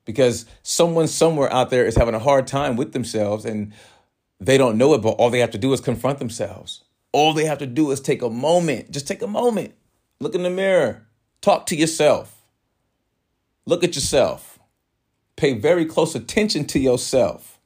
Because 0.03 0.45
someone 0.63 1.07
somewhere 1.07 1.53
out 1.53 1.69
there 1.69 1.85
is 1.85 1.95
having 1.95 2.13
a 2.13 2.19
hard 2.19 2.45
time 2.45 2.75
with 2.75 2.91
themselves 2.91 3.45
and 3.45 3.71
they 4.41 4.57
don't 4.57 4.77
know 4.77 4.93
it, 4.95 5.01
but 5.01 5.11
all 5.11 5.29
they 5.29 5.39
have 5.39 5.51
to 5.51 5.57
do 5.57 5.71
is 5.71 5.79
confront 5.79 6.19
themselves. 6.19 6.83
All 7.13 7.33
they 7.33 7.45
have 7.45 7.59
to 7.59 7.67
do 7.67 7.91
is 7.91 8.01
take 8.01 8.21
a 8.21 8.29
moment, 8.29 8.91
just 8.91 9.07
take 9.07 9.21
a 9.21 9.27
moment, 9.27 9.75
look 10.19 10.35
in 10.35 10.43
the 10.43 10.49
mirror, 10.49 11.07
talk 11.39 11.67
to 11.67 11.75
yourself, 11.77 12.37
look 13.65 13.85
at 13.85 13.95
yourself, 13.95 14.50
pay 15.41 15.53
very 15.53 15.85
close 15.85 16.13
attention 16.13 16.65
to 16.65 16.79
yourself. 16.79 17.59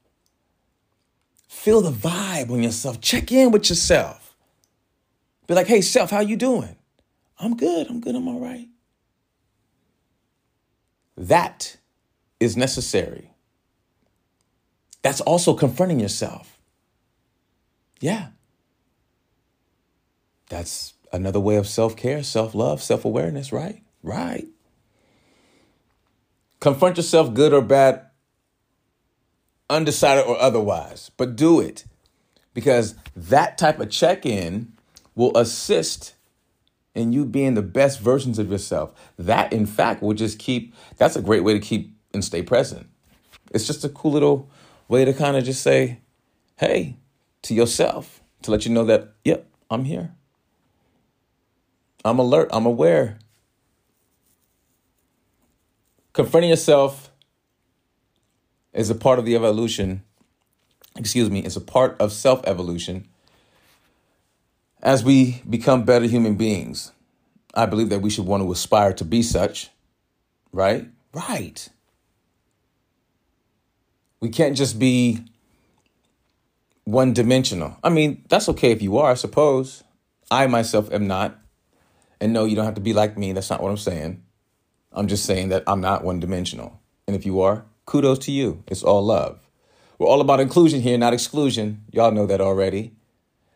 Feel 1.49 1.81
the 1.81 1.91
vibe 1.91 2.49
on 2.49 2.63
yourself. 2.63 3.01
Check 3.01 3.33
in 3.33 3.51
with 3.51 3.69
yourself. 3.69 4.37
Be 5.45 5.55
like, 5.55 5.67
hey, 5.67 5.81
self, 5.81 6.09
how 6.09 6.21
you 6.21 6.37
doing? 6.37 6.77
I'm 7.37 7.57
good. 7.57 7.87
I'm 7.89 7.99
good. 7.99 8.15
I'm 8.15 8.29
all 8.29 8.39
right. 8.39 8.69
That 11.17 11.75
is 12.39 12.55
necessary. 12.55 13.31
That's 15.01 15.19
also 15.19 15.53
confronting 15.53 15.99
yourself. 15.99 16.57
Yeah. 17.99 18.29
That's 20.49 20.93
another 21.11 21.41
way 21.41 21.57
of 21.57 21.67
self 21.67 21.97
care, 21.97 22.23
self 22.23 22.55
love, 22.55 22.81
self 22.81 23.03
awareness, 23.03 23.51
right? 23.51 23.83
Right. 24.01 24.47
Confront 26.65 26.97
yourself, 26.97 27.31
good 27.35 27.53
or 27.53 27.61
bad, 27.61 28.07
undecided 29.69 30.25
or 30.25 30.35
otherwise, 30.41 31.11
but 31.15 31.35
do 31.35 31.59
it 31.59 31.85
because 32.55 32.95
that 33.15 33.59
type 33.59 33.79
of 33.79 33.91
check 33.91 34.25
in 34.25 34.73
will 35.13 35.37
assist 35.37 36.15
in 36.95 37.13
you 37.13 37.23
being 37.23 37.53
the 37.53 37.61
best 37.61 37.99
versions 37.99 38.39
of 38.39 38.49
yourself. 38.49 38.95
That, 39.19 39.53
in 39.53 39.67
fact, 39.67 40.01
will 40.01 40.15
just 40.15 40.39
keep, 40.39 40.73
that's 40.97 41.15
a 41.15 41.21
great 41.21 41.43
way 41.43 41.53
to 41.53 41.59
keep 41.59 41.95
and 42.15 42.25
stay 42.25 42.41
present. 42.41 42.89
It's 43.51 43.67
just 43.67 43.85
a 43.85 43.89
cool 43.89 44.13
little 44.13 44.49
way 44.87 45.05
to 45.05 45.13
kind 45.13 45.37
of 45.37 45.43
just 45.43 45.61
say, 45.61 45.99
hey, 46.55 46.97
to 47.43 47.53
yourself, 47.53 48.23
to 48.41 48.49
let 48.49 48.65
you 48.65 48.71
know 48.71 48.85
that, 48.85 49.13
yep, 49.23 49.47
I'm 49.69 49.85
here. 49.85 50.15
I'm 52.03 52.17
alert. 52.17 52.49
I'm 52.51 52.65
aware. 52.65 53.19
Confronting 56.15 56.49
yourself 56.49 57.11
is 58.71 58.89
a 58.89 58.95
part 58.95 59.19
of 59.19 59.25
the 59.25 59.35
evolution. 59.35 60.01
Excuse 60.95 61.29
me, 61.29 61.41
it's 61.41 61.57
a 61.57 61.61
part 61.61 61.99
of 61.99 62.13
self 62.13 62.41
evolution. 62.47 63.09
As 64.81 65.03
we 65.03 65.41
become 65.49 65.83
better 65.83 66.05
human 66.05 66.35
beings, 66.35 66.93
I 67.53 67.65
believe 67.65 67.89
that 67.89 67.99
we 67.99 68.09
should 68.09 68.25
want 68.25 68.43
to 68.43 68.51
aspire 68.53 68.93
to 68.93 69.03
be 69.03 69.21
such, 69.23 69.71
right? 70.53 70.87
Right. 71.11 71.67
We 74.21 74.29
can't 74.29 74.55
just 74.55 74.79
be 74.79 75.25
one 76.85 77.11
dimensional. 77.11 77.75
I 77.83 77.89
mean, 77.89 78.23
that's 78.29 78.47
okay 78.47 78.71
if 78.71 78.81
you 78.81 78.97
are, 78.99 79.11
I 79.11 79.15
suppose. 79.15 79.83
I 80.31 80.47
myself 80.47 80.89
am 80.93 81.07
not. 81.07 81.37
And 82.21 82.31
no, 82.31 82.45
you 82.45 82.55
don't 82.55 82.63
have 82.63 82.75
to 82.75 82.81
be 82.81 82.93
like 82.93 83.17
me. 83.17 83.33
That's 83.33 83.49
not 83.49 83.61
what 83.61 83.69
I'm 83.69 83.75
saying. 83.75 84.24
I'm 84.97 85.07
just 85.07 85.25
saying 85.25 85.49
that 85.49 85.65
I'm 85.67 85.81
not 85.81 86.05
one 86.05 86.21
dimensional. 86.21 86.79
And 87.05 87.17
if 87.17 87.25
you 87.25 87.41
are, 87.41 87.65
kudos 87.85 88.19
to 88.19 88.31
you. 88.31 88.63
It's 88.67 88.81
all 88.81 89.03
love. 89.03 89.39
We're 89.99 90.07
all 90.07 90.21
about 90.21 90.39
inclusion 90.39 90.79
here, 90.79 90.97
not 90.97 91.13
exclusion. 91.13 91.83
Y'all 91.91 92.13
know 92.13 92.25
that 92.25 92.39
already. 92.39 92.93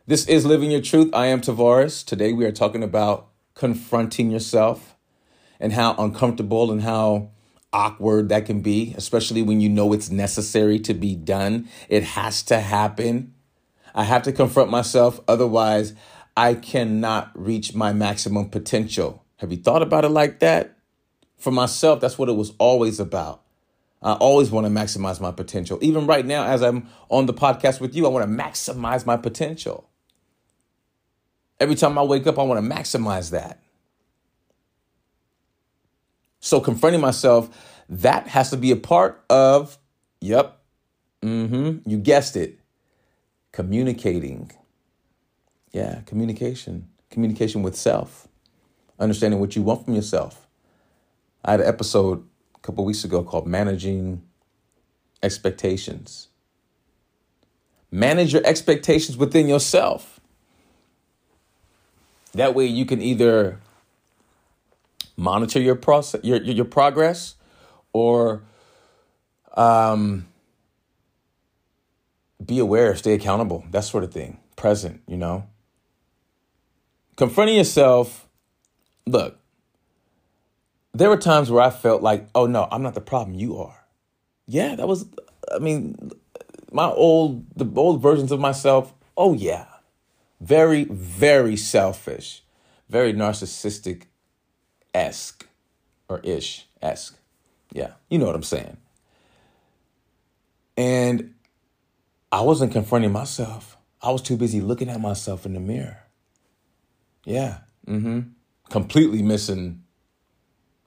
This 0.05 0.27
is 0.27 0.45
Living 0.45 0.69
Your 0.69 0.81
Truth. 0.81 1.11
I 1.13 1.27
am 1.27 1.39
Tavares. 1.39 2.05
Today 2.05 2.33
we 2.33 2.43
are 2.43 2.51
talking 2.51 2.83
about 2.83 3.29
confronting 3.55 4.31
yourself 4.31 4.97
and 5.61 5.71
how 5.71 5.95
uncomfortable 5.95 6.73
and 6.73 6.81
how 6.81 7.29
awkward 7.71 8.27
that 8.27 8.45
can 8.45 8.59
be, 8.59 8.93
especially 8.97 9.41
when 9.41 9.61
you 9.61 9.69
know 9.69 9.93
it's 9.93 10.09
necessary 10.09 10.77
to 10.79 10.93
be 10.93 11.15
done. 11.15 11.69
It 11.87 12.03
has 12.03 12.43
to 12.43 12.59
happen. 12.59 13.33
I 13.95 14.03
have 14.03 14.23
to 14.23 14.33
confront 14.33 14.71
myself, 14.71 15.21
otherwise, 15.25 15.93
I 16.35 16.55
cannot 16.55 17.31
reach 17.33 17.73
my 17.73 17.93
maximum 17.93 18.49
potential. 18.49 19.23
Have 19.37 19.51
you 19.51 19.57
thought 19.57 19.81
about 19.81 20.03
it 20.03 20.09
like 20.09 20.39
that? 20.39 20.78
For 21.39 21.51
myself, 21.51 22.01
that's 22.01 22.17
what 22.17 22.29
it 22.29 22.33
was 22.33 22.53
always 22.59 22.99
about. 22.99 23.41
I 24.01 24.13
always 24.13 24.51
want 24.51 24.65
to 24.65 24.71
maximize 24.71 25.19
my 25.19 25.31
potential. 25.31 25.79
Even 25.81 26.05
right 26.05 26.25
now, 26.25 26.45
as 26.45 26.61
I'm 26.61 26.87
on 27.09 27.25
the 27.25 27.33
podcast 27.33 27.81
with 27.81 27.95
you, 27.95 28.05
I 28.05 28.09
want 28.09 28.29
to 28.29 28.31
maximize 28.31 29.05
my 29.05 29.17
potential. 29.17 29.89
Every 31.59 31.75
time 31.75 31.97
I 31.97 32.03
wake 32.03 32.27
up, 32.27 32.39
I 32.39 32.43
want 32.43 32.63
to 32.63 32.75
maximize 32.75 33.31
that. 33.31 33.61
So 36.39 36.61
confronting 36.61 37.01
myself, 37.01 37.49
that 37.89 38.27
has 38.27 38.49
to 38.51 38.57
be 38.57 38.71
a 38.71 38.77
part 38.77 39.21
of, 39.29 39.77
yep, 40.21 40.59
mm-hmm, 41.21 41.89
you 41.89 41.97
guessed 41.97 42.37
it, 42.37 42.59
communicating. 43.51 44.51
Yeah, 45.71 46.01
communication. 46.05 46.89
Communication 47.09 47.61
with 47.61 47.75
self. 47.75 48.27
Understanding 48.97 49.39
what 49.39 49.55
you 49.55 49.61
want 49.61 49.85
from 49.85 49.95
yourself. 49.95 50.47
I 51.43 51.51
had 51.51 51.61
an 51.61 51.67
episode 51.67 52.23
a 52.55 52.59
couple 52.59 52.85
weeks 52.85 53.03
ago 53.03 53.23
called 53.23 53.47
Managing 53.47 54.21
Expectations. 55.23 56.27
Manage 57.91 58.33
your 58.33 58.45
expectations 58.45 59.17
within 59.17 59.47
yourself. 59.47 60.19
That 62.33 62.53
way 62.53 62.65
you 62.65 62.85
can 62.85 63.01
either 63.01 63.59
monitor 65.17 65.59
your 65.59 65.75
process 65.75 66.23
your 66.23 66.37
your, 66.41 66.55
your 66.55 66.65
progress 66.65 67.35
or 67.91 68.41
um 69.57 70.25
be 72.45 72.59
aware, 72.59 72.95
stay 72.95 73.13
accountable, 73.13 73.65
that 73.71 73.83
sort 73.83 74.03
of 74.03 74.13
thing. 74.13 74.39
Present, 74.55 75.01
you 75.07 75.17
know. 75.17 75.45
Confronting 77.17 77.57
yourself, 77.57 78.29
look, 79.05 79.37
there 80.93 81.09
were 81.09 81.17
times 81.17 81.51
where 81.51 81.63
I 81.63 81.69
felt 81.69 82.01
like, 82.01 82.27
oh 82.35 82.45
no, 82.45 82.67
I'm 82.71 82.83
not 82.83 82.93
the 82.93 83.01
problem, 83.01 83.35
you 83.35 83.57
are. 83.57 83.85
Yeah, 84.47 84.75
that 84.75 84.87
was, 84.87 85.05
I 85.53 85.59
mean, 85.59 86.11
my 86.71 86.87
old, 86.87 87.45
the 87.55 87.69
old 87.79 88.01
versions 88.01 88.31
of 88.31 88.39
myself, 88.39 88.93
oh 89.15 89.33
yeah. 89.33 89.65
Very, 90.41 90.85
very 90.85 91.57
selfish, 91.57 92.43
very 92.89 93.13
narcissistic 93.13 94.03
esque 94.93 95.47
or 96.07 96.19
ish 96.23 96.65
esque. 96.81 97.17
Yeah, 97.71 97.93
you 98.09 98.17
know 98.17 98.25
what 98.25 98.35
I'm 98.35 98.43
saying. 98.43 98.77
And 100.77 101.33
I 102.31 102.41
wasn't 102.41 102.71
confronting 102.71 103.11
myself. 103.11 103.77
I 104.01 104.11
was 104.11 104.21
too 104.21 104.37
busy 104.37 104.61
looking 104.61 104.89
at 104.89 105.01
myself 105.01 105.45
in 105.45 105.53
the 105.53 105.59
mirror. 105.59 106.03
Yeah. 107.25 107.59
Mm-hmm. 107.85 108.29
Completely 108.69 109.21
missing 109.21 109.83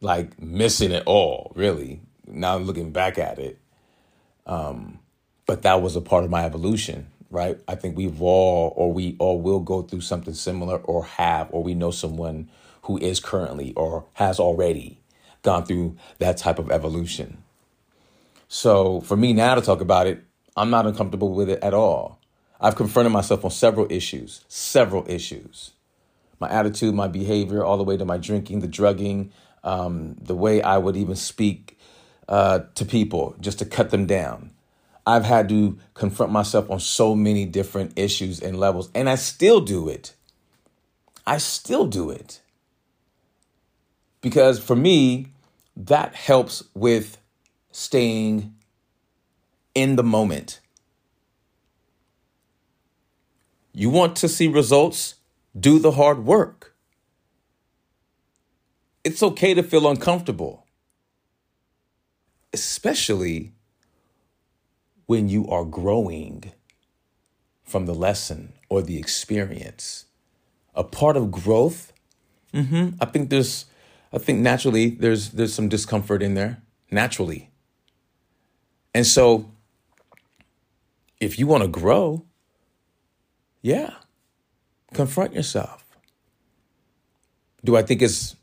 like 0.02 0.40
missing 0.42 0.90
it 0.90 1.04
all, 1.06 1.52
really. 1.54 2.00
Now 2.26 2.56
looking 2.58 2.92
back 2.92 3.18
at 3.18 3.38
it. 3.38 3.58
Um, 4.46 4.98
but 5.46 5.62
that 5.62 5.80
was 5.80 5.96
a 5.96 6.00
part 6.00 6.24
of 6.24 6.30
my 6.30 6.44
evolution, 6.44 7.06
right? 7.30 7.58
I 7.68 7.76
think 7.76 7.96
we've 7.96 8.20
all, 8.20 8.72
or 8.76 8.92
we 8.92 9.16
all 9.18 9.40
will 9.40 9.60
go 9.60 9.82
through 9.82 10.00
something 10.02 10.34
similar, 10.34 10.78
or 10.78 11.04
have, 11.04 11.48
or 11.52 11.62
we 11.62 11.74
know 11.74 11.90
someone 11.90 12.50
who 12.82 12.98
is 12.98 13.20
currently 13.20 13.72
or 13.74 14.04
has 14.14 14.40
already 14.40 14.98
gone 15.42 15.64
through 15.64 15.96
that 16.18 16.36
type 16.36 16.58
of 16.58 16.70
evolution. 16.70 17.42
So 18.48 19.00
for 19.02 19.16
me 19.16 19.32
now 19.32 19.54
to 19.54 19.60
talk 19.60 19.80
about 19.80 20.06
it, 20.06 20.22
I'm 20.56 20.70
not 20.70 20.86
uncomfortable 20.86 21.32
with 21.32 21.48
it 21.48 21.62
at 21.62 21.74
all. 21.74 22.18
I've 22.60 22.76
confronted 22.76 23.12
myself 23.12 23.44
on 23.44 23.50
several 23.50 23.86
issues, 23.90 24.44
several 24.48 25.08
issues. 25.08 25.72
My 26.38 26.50
attitude, 26.50 26.94
my 26.94 27.08
behavior, 27.08 27.64
all 27.64 27.76
the 27.76 27.84
way 27.84 27.96
to 27.96 28.04
my 28.04 28.18
drinking, 28.18 28.60
the 28.60 28.68
drugging, 28.68 29.32
um, 29.64 30.16
the 30.20 30.34
way 30.34 30.62
I 30.62 30.78
would 30.78 30.96
even 30.96 31.16
speak 31.16 31.78
uh, 32.28 32.60
to 32.74 32.84
people 32.84 33.36
just 33.40 33.58
to 33.58 33.64
cut 33.64 33.90
them 33.90 34.06
down. 34.06 34.50
I've 35.06 35.24
had 35.24 35.48
to 35.48 35.78
confront 35.94 36.32
myself 36.32 36.70
on 36.70 36.78
so 36.80 37.14
many 37.14 37.44
different 37.44 37.92
issues 37.96 38.40
and 38.40 38.58
levels, 38.58 38.90
and 38.94 39.08
I 39.08 39.16
still 39.16 39.60
do 39.60 39.88
it. 39.88 40.14
I 41.26 41.38
still 41.38 41.86
do 41.86 42.10
it. 42.10 42.40
Because 44.20 44.60
for 44.60 44.76
me, 44.76 45.28
that 45.76 46.14
helps 46.14 46.62
with 46.74 47.18
staying 47.72 48.54
in 49.74 49.96
the 49.96 50.04
moment. 50.04 50.60
You 53.72 53.90
want 53.90 54.16
to 54.16 54.28
see 54.28 54.46
results? 54.46 55.16
Do 55.58 55.78
the 55.78 55.92
hard 55.92 56.24
work 56.24 56.71
it's 59.04 59.22
okay 59.22 59.54
to 59.54 59.62
feel 59.62 59.88
uncomfortable, 59.88 60.66
especially 62.52 63.52
when 65.06 65.28
you 65.28 65.48
are 65.48 65.64
growing 65.64 66.52
from 67.64 67.86
the 67.86 67.94
lesson 67.94 68.52
or 68.68 68.82
the 68.82 68.98
experience. 68.98 70.06
A 70.74 70.84
part 70.84 71.16
of 71.16 71.30
growth, 71.30 71.92
mm-hmm, 72.54 72.90
I 73.00 73.04
think 73.06 73.28
there's, 73.30 73.66
I 74.12 74.18
think 74.18 74.40
naturally 74.40 74.90
there's 74.90 75.30
there's 75.30 75.54
some 75.54 75.68
discomfort 75.68 76.22
in 76.22 76.34
there 76.34 76.62
naturally, 76.90 77.50
and 78.94 79.06
so 79.06 79.50
if 81.20 81.38
you 81.38 81.46
want 81.46 81.62
to 81.62 81.68
grow, 81.68 82.24
yeah, 83.60 83.94
confront 84.94 85.34
yourself. 85.34 85.84
Do 87.64 87.76
I 87.76 87.82
think 87.82 88.02
it's 88.02 88.34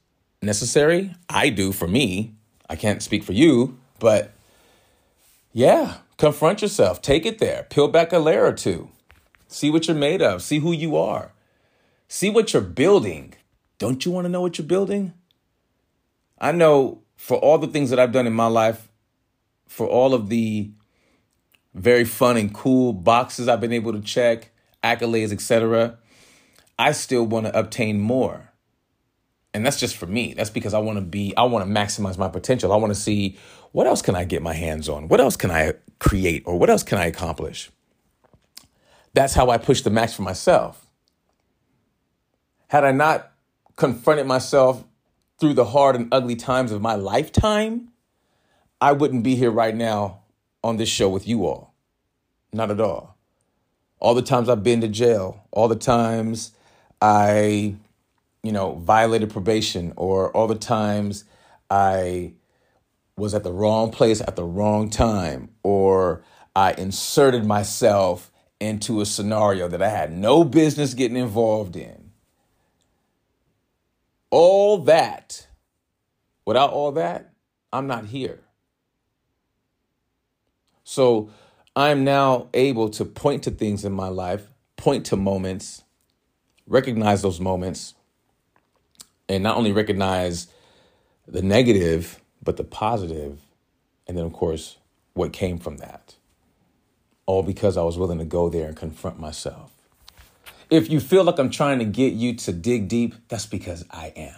necessary. 0.42 1.16
I 1.30 1.50
do 1.50 1.72
for 1.72 1.88
me. 1.88 2.36
I 2.70 2.76
can't 2.76 3.02
speak 3.02 3.24
for 3.24 3.34
you, 3.34 3.78
but 4.00 4.32
yeah, 5.52 5.98
confront 6.18 6.62
yourself. 6.62 7.02
Take 7.02 7.26
it 7.26 7.40
there. 7.40 7.64
Peel 7.70 7.88
back 7.88 8.14
a 8.14 8.20
layer 8.20 8.46
or 8.46 8.54
two. 8.54 8.90
See 9.48 9.70
what 9.70 9.88
you're 9.88 9.98
made 9.98 10.22
of. 10.22 10.42
See 10.42 10.60
who 10.60 10.72
you 10.72 10.96
are. 10.96 11.32
See 12.08 12.30
what 12.30 12.54
you're 12.54 12.62
building. 12.62 13.34
Don't 13.80 14.06
you 14.06 14.12
want 14.12 14.26
to 14.26 14.30
know 14.30 14.42
what 14.42 14.58
you're 14.58 14.68
building? 14.68 15.14
I 16.40 16.52
know 16.52 17.02
for 17.18 17.38
all 17.38 17.58
the 17.58 17.68
things 17.68 17.90
that 17.90 18.00
I've 18.00 18.12
done 18.12 18.28
in 18.28 18.34
my 18.34 18.46
life, 18.46 18.90
for 19.68 19.88
all 19.88 20.14
of 20.14 20.30
the 20.30 20.72
very 21.74 22.06
fun 22.06 22.38
and 22.38 22.54
cool 22.54 22.94
boxes 22.94 23.48
I've 23.48 23.62
been 23.62 23.74
able 23.74 23.94
to 23.94 24.02
check, 24.02 24.52
accolades, 24.84 25.32
etc., 25.32 25.98
I 26.78 26.94
still 26.94 27.26
want 27.26 27.46
to 27.48 27.58
obtain 27.58 28.00
more 28.00 28.49
and 29.54 29.66
that's 29.66 29.80
just 29.80 29.96
for 29.96 30.06
me. 30.06 30.34
That's 30.34 30.50
because 30.50 30.74
i 30.74 30.80
want 30.80 30.98
to 30.98 31.04
be 31.04 31.34
i 31.36 31.44
want 31.44 31.66
to 31.66 31.72
maximize 31.72 32.18
my 32.18 32.30
potential. 32.30 32.72
I 32.72 32.78
want 32.78 32.94
to 32.94 33.00
see 33.00 33.38
what 33.72 33.88
else 33.88 34.02
can 34.02 34.16
i 34.16 34.24
get 34.24 34.42
my 34.42 34.54
hands 34.54 34.88
on? 34.90 35.08
What 35.08 35.20
else 35.20 35.36
can 35.36 35.52
i 35.52 35.74
create 36.00 36.44
or 36.46 36.58
what 36.58 36.70
else 36.70 36.84
can 36.84 36.98
i 36.98 37.06
accomplish? 37.06 37.70
That's 39.14 39.34
how 39.34 39.50
i 39.50 39.58
push 39.58 39.82
the 39.82 39.90
max 39.90 40.14
for 40.14 40.22
myself. 40.22 40.86
Had 42.68 42.84
i 42.84 42.92
not 42.92 43.32
confronted 43.76 44.28
myself 44.28 44.84
through 45.40 45.54
the 45.54 45.66
hard 45.66 45.96
and 45.96 46.14
ugly 46.14 46.36
times 46.36 46.72
of 46.72 46.82
my 46.82 46.96
lifetime 46.96 47.90
i 48.82 48.92
wouldn't 48.92 49.24
be 49.24 49.36
here 49.36 49.52
right 49.52 49.76
now 49.76 50.20
on 50.64 50.78
this 50.78 50.90
show 50.90 51.10
with 51.10 51.28
you 51.28 51.46
all. 51.46 51.74
Not 52.52 52.72
at 52.72 52.82
all. 52.82 53.18
All 54.00 54.14
the 54.14 54.22
times 54.22 54.48
i've 54.48 54.64
been 54.64 54.82
to 54.82 54.88
jail 54.88 55.44
all 55.52 55.68
the 55.68 55.76
times 55.76 56.52
i 57.02 57.76
you 58.44 58.52
know, 58.52 58.76
violated 58.76 59.30
probation 59.30 59.94
or 59.96 60.32
all 60.36 60.48
the 60.48 60.56
times 60.56 61.26
I 61.70 62.34
was 63.18 63.34
at 63.34 63.44
the 63.44 63.52
wrong 63.52 63.92
place 63.92 64.22
at 64.22 64.36
the 64.36 64.44
wrong 64.44 64.90
time 64.90 65.50
or 65.62 66.24
I 66.56 66.74
inserted 66.74 67.46
myself 67.46 68.32
into 68.60 69.02
a 69.02 69.06
scenario 69.06 69.68
that 69.68 69.82
I 69.82 69.90
had 69.90 70.12
no 70.12 70.44
business 70.44 70.94
getting 70.94 71.18
involved 71.18 71.76
in. 71.76 72.12
All 74.32 74.78
that, 74.80 75.48
without 76.46 76.72
all 76.72 76.92
that, 76.94 77.34
I'm 77.72 77.88
not 77.88 78.06
here. 78.06 78.42
So 80.84 81.30
I'm 81.76 82.04
now 82.04 82.50
able 82.54 82.90
to 82.90 83.06
point 83.06 83.44
to 83.44 83.52
things 83.52 83.86
in 83.86 83.94
my 83.94 84.08
life, 84.08 84.50
point 84.76 85.06
to 85.08 85.16
moments, 85.16 85.84
recognize 86.68 87.22
those 87.22 87.40
moments, 87.40 87.94
and 89.30 89.44
not 89.44 89.56
only 89.56 89.72
recognize 89.72 90.48
the 91.28 91.42
negative, 91.42 92.20
but 92.44 92.58
the 92.58 92.64
positive, 92.64 93.40
and 94.08 94.18
then, 94.18 94.26
of 94.26 94.34
course, 94.34 94.78
what 95.14 95.32
came 95.32 95.60
from 95.60 95.78
that. 95.78 96.16
All 97.28 97.44
because 97.44 97.78
I 97.78 97.84
was 97.84 97.98
willing 97.98 98.18
to 98.18 98.26
go 98.26 98.50
there 98.50 98.68
and 98.68 98.76
confront 98.76 99.20
myself. 99.20 99.72
If 100.70 100.90
you 100.90 101.00
feel 101.00 101.24
like 101.24 101.40
I'm 101.40 101.52
trying 101.52 101.80
to 101.80 101.86
get 101.86 102.14
you 102.14 102.36
to 102.36 102.52
dig 102.52 102.88
deep, 102.88 103.16
that's 103.28 103.46
because 103.46 103.86
I 103.92 104.08
am. 104.16 104.36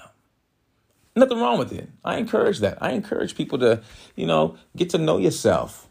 Nothing 1.16 1.40
wrong 1.40 1.58
with 1.58 1.74
it. 1.74 1.90
I 2.06 2.18
encourage 2.18 2.60
that. 2.60 2.78
I 2.82 2.92
encourage 2.92 3.36
people 3.36 3.60
to, 3.60 3.82
you 4.16 4.26
know, 4.26 4.58
get 4.76 4.90
to 4.92 4.98
know 4.98 5.18
yourself, 5.18 5.88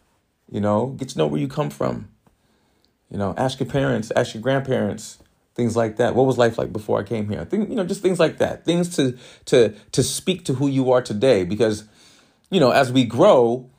you 0.51 0.59
know, 0.59 0.87
get 0.87 1.09
to 1.09 1.17
know 1.17 1.27
where 1.27 1.39
you 1.39 1.47
come 1.47 1.69
from. 1.69 2.09
You 3.09 3.17
know, 3.17 3.33
ask 3.37 3.59
your 3.59 3.69
parents, 3.69 4.11
ask 4.15 4.33
your 4.33 4.41
grandparents, 4.41 5.19
things 5.55 5.75
like 5.75 5.97
that. 5.97 6.15
What 6.15 6.25
was 6.25 6.37
life 6.37 6.57
like 6.57 6.71
before 6.71 6.99
I 6.99 7.03
came 7.03 7.29
here? 7.29 7.43
Think, 7.45 7.69
you 7.69 7.75
know, 7.75 7.85
just 7.85 8.01
things 8.01 8.19
like 8.19 8.37
that. 8.37 8.65
Things 8.65 8.95
to 8.95 9.17
to 9.45 9.73
to 9.91 10.03
speak 10.03 10.45
to 10.45 10.55
who 10.55 10.67
you 10.67 10.91
are 10.91 11.01
today 11.01 11.43
because 11.43 11.85
you 12.49 12.59
know, 12.59 12.71
as 12.71 12.91
we 12.91 13.05
grow, 13.05 13.69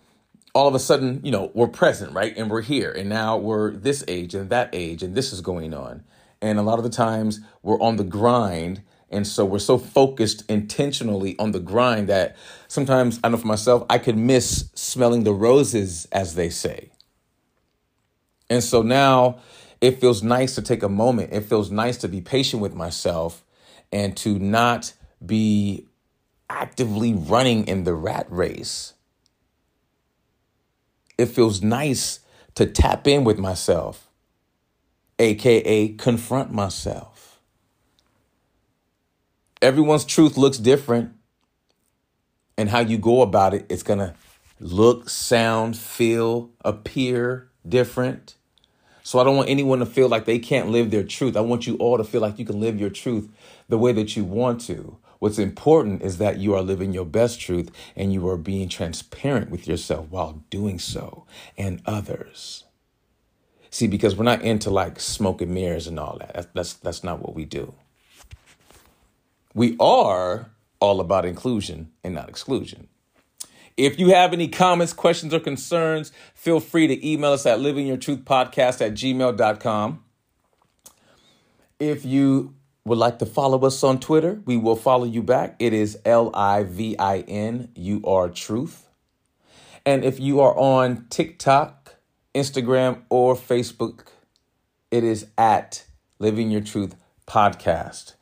all 0.54 0.66
of 0.66 0.74
a 0.74 0.78
sudden, 0.78 1.20
you 1.22 1.30
know, 1.30 1.50
we're 1.54 1.68
present, 1.68 2.12
right? 2.12 2.36
And 2.36 2.50
we're 2.50 2.62
here. 2.62 2.90
And 2.90 3.08
now 3.08 3.36
we're 3.36 3.72
this 3.72 4.02
age 4.08 4.34
and 4.34 4.50
that 4.50 4.70
age 4.72 5.02
and 5.02 5.14
this 5.14 5.32
is 5.32 5.40
going 5.40 5.74
on. 5.74 6.04
And 6.40 6.58
a 6.58 6.62
lot 6.62 6.78
of 6.78 6.84
the 6.84 6.90
times 6.90 7.40
we're 7.62 7.80
on 7.80 7.96
the 7.96 8.04
grind 8.04 8.82
and 9.12 9.26
so 9.26 9.44
we're 9.44 9.58
so 9.58 9.76
focused 9.76 10.50
intentionally 10.50 11.38
on 11.38 11.52
the 11.52 11.60
grind 11.60 12.08
that 12.08 12.34
sometimes 12.66 13.20
I 13.22 13.28
know 13.28 13.36
for 13.36 13.46
myself, 13.46 13.84
I 13.90 13.98
could 13.98 14.16
miss 14.16 14.70
smelling 14.74 15.24
the 15.24 15.34
roses, 15.34 16.08
as 16.10 16.34
they 16.34 16.48
say. 16.48 16.90
And 18.48 18.64
so 18.64 18.80
now 18.80 19.40
it 19.82 20.00
feels 20.00 20.22
nice 20.22 20.54
to 20.54 20.62
take 20.62 20.82
a 20.82 20.88
moment. 20.88 21.34
It 21.34 21.42
feels 21.42 21.70
nice 21.70 21.98
to 21.98 22.08
be 22.08 22.22
patient 22.22 22.62
with 22.62 22.74
myself 22.74 23.44
and 23.92 24.16
to 24.18 24.38
not 24.38 24.94
be 25.24 25.86
actively 26.48 27.12
running 27.12 27.68
in 27.68 27.84
the 27.84 27.94
rat 27.94 28.26
race. 28.30 28.94
It 31.18 31.26
feels 31.26 31.62
nice 31.62 32.20
to 32.54 32.66
tap 32.66 33.06
in 33.06 33.24
with 33.24 33.38
myself, 33.38 34.08
AKA 35.18 35.90
confront 35.90 36.52
myself 36.52 37.32
everyone's 39.62 40.04
truth 40.04 40.36
looks 40.36 40.58
different 40.58 41.12
and 42.58 42.68
how 42.68 42.80
you 42.80 42.98
go 42.98 43.22
about 43.22 43.54
it 43.54 43.64
it's 43.70 43.84
to 44.00 44.14
look 44.58 45.08
sound 45.08 45.76
feel 45.76 46.50
appear 46.64 47.48
different 47.66 48.34
so 49.02 49.18
i 49.18 49.24
don't 49.24 49.36
want 49.36 49.48
anyone 49.48 49.80
to 49.80 49.86
feel 49.86 50.08
like 50.08 50.24
they 50.24 50.38
can't 50.38 50.70
live 50.70 50.90
their 50.90 51.04
truth. 51.04 51.36
I 51.36 51.40
want 51.40 51.66
you 51.66 51.76
all 51.76 51.98
to 51.98 52.04
feel 52.04 52.20
like 52.20 52.38
you 52.38 52.44
can 52.44 52.60
live 52.60 52.80
your 52.80 52.90
truth 52.90 53.28
the 53.68 53.78
way 53.78 53.92
that 53.92 54.16
you 54.16 54.24
want 54.24 54.60
to. 54.62 54.98
What's 55.18 55.38
important 55.38 56.02
is 56.02 56.18
that 56.18 56.38
you 56.38 56.54
are 56.54 56.62
living 56.62 56.92
your 56.92 57.06
best 57.06 57.40
truth 57.40 57.70
and 57.94 58.12
you 58.12 58.28
are 58.28 58.36
being 58.36 58.68
transparent 58.68 59.50
with 59.50 59.68
yourself 59.68 60.08
while 60.10 60.42
doing 60.50 60.78
so 60.80 61.26
and 61.56 61.80
others. 61.86 62.64
See 63.70 63.86
because 63.86 64.16
we're 64.16 64.24
not 64.24 64.42
into 64.42 64.70
like 64.70 65.00
smoke 65.00 65.40
and 65.40 65.54
mirrors 65.54 65.86
and 65.86 65.98
all 65.98 66.18
that. 66.18 66.34
That's 66.34 66.48
that's, 66.54 66.72
that's 66.74 67.04
not 67.04 67.20
what 67.20 67.34
we 67.34 67.44
do. 67.44 67.74
We 69.54 69.76
are 69.78 70.50
all 70.80 71.00
about 71.00 71.24
inclusion 71.24 71.92
and 72.02 72.14
not 72.14 72.28
exclusion. 72.28 72.88
If 73.76 73.98
you 73.98 74.10
have 74.10 74.32
any 74.32 74.48
comments, 74.48 74.92
questions, 74.92 75.32
or 75.32 75.40
concerns, 75.40 76.12
feel 76.34 76.60
free 76.60 76.86
to 76.86 77.06
email 77.08 77.32
us 77.32 77.46
at 77.46 77.58
livingyourtruthpodcast 77.58 78.84
at 78.84 78.92
gmail.com. 78.92 80.04
If 81.78 82.04
you 82.04 82.54
would 82.84 82.98
like 82.98 83.18
to 83.20 83.26
follow 83.26 83.58
us 83.60 83.82
on 83.82 84.00
Twitter, 84.00 84.40
we 84.44 84.56
will 84.56 84.76
follow 84.76 85.04
you 85.04 85.22
back. 85.22 85.56
It 85.58 85.72
is 85.72 85.98
L 86.04 86.30
I 86.34 86.64
V 86.64 86.96
I 86.98 87.20
N 87.20 87.70
U 87.74 88.02
R 88.04 88.28
Truth. 88.28 88.88
And 89.84 90.04
if 90.04 90.20
you 90.20 90.40
are 90.40 90.56
on 90.56 91.06
TikTok, 91.10 91.96
Instagram, 92.34 93.02
or 93.08 93.34
Facebook, 93.34 94.06
it 94.90 95.02
is 95.02 95.26
at 95.36 95.84
Living 96.18 96.50
Your 96.50 96.60
Truth 96.60 96.94
Podcast. 97.26 98.14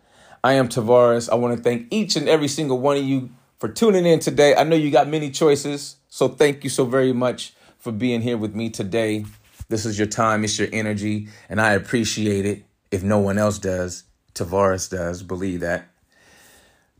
I 0.42 0.54
am 0.54 0.68
Tavares. 0.68 1.28
I 1.30 1.34
want 1.34 1.56
to 1.56 1.62
thank 1.62 1.88
each 1.90 2.16
and 2.16 2.28
every 2.28 2.48
single 2.48 2.78
one 2.78 2.96
of 2.96 3.04
you 3.04 3.30
for 3.60 3.68
tuning 3.68 4.06
in 4.06 4.18
today. 4.18 4.56
I 4.56 4.64
know 4.64 4.74
you 4.74 4.90
got 4.90 5.06
many 5.06 5.30
choices, 5.30 5.96
so 6.08 6.28
thank 6.28 6.64
you 6.64 6.70
so 6.70 6.86
very 6.86 7.12
much 7.12 7.52
for 7.78 7.92
being 7.92 8.22
here 8.22 8.38
with 8.38 8.54
me 8.54 8.70
today. 8.70 9.26
This 9.68 9.84
is 9.84 9.98
your 9.98 10.08
time, 10.08 10.42
it's 10.42 10.58
your 10.58 10.68
energy, 10.72 11.28
and 11.48 11.60
I 11.60 11.74
appreciate 11.74 12.46
it. 12.46 12.64
If 12.90 13.02
no 13.02 13.18
one 13.18 13.36
else 13.36 13.58
does, 13.58 14.04
Tavares 14.34 14.90
does, 14.90 15.22
believe 15.22 15.60
that. 15.60 15.88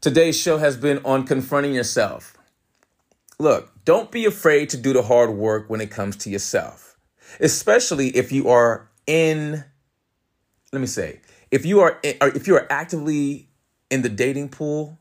Today's 0.03 0.39
show 0.39 0.59
has 0.59 0.77
been 0.77 1.01
on 1.05 1.27
confronting 1.27 1.75
yourself. 1.75 2.37
Look, 3.39 3.73
don't 3.87 4.11
be 4.11 4.27
afraid 4.27 4.69
to 4.71 4.77
do 4.77 4.93
the 4.93 5.03
hard 5.03 5.31
work 5.31 5.71
when 5.71 5.81
it 5.81 5.91
comes 5.91 6.15
to 6.19 6.31
yourself, 6.31 6.99
especially 7.41 8.09
if 8.09 8.31
you 8.33 8.51
are 8.51 8.91
in, 9.07 9.65
let 10.73 10.81
me 10.81 10.87
say, 10.87 11.21
if 11.51 11.65
you 11.65 11.81
are 11.81 11.99
if 12.05 12.47
you 12.47 12.55
are 12.55 12.71
actively 12.71 13.49
in 13.91 14.03
the 14.03 14.09
dating 14.09 14.51
pool, 14.51 15.00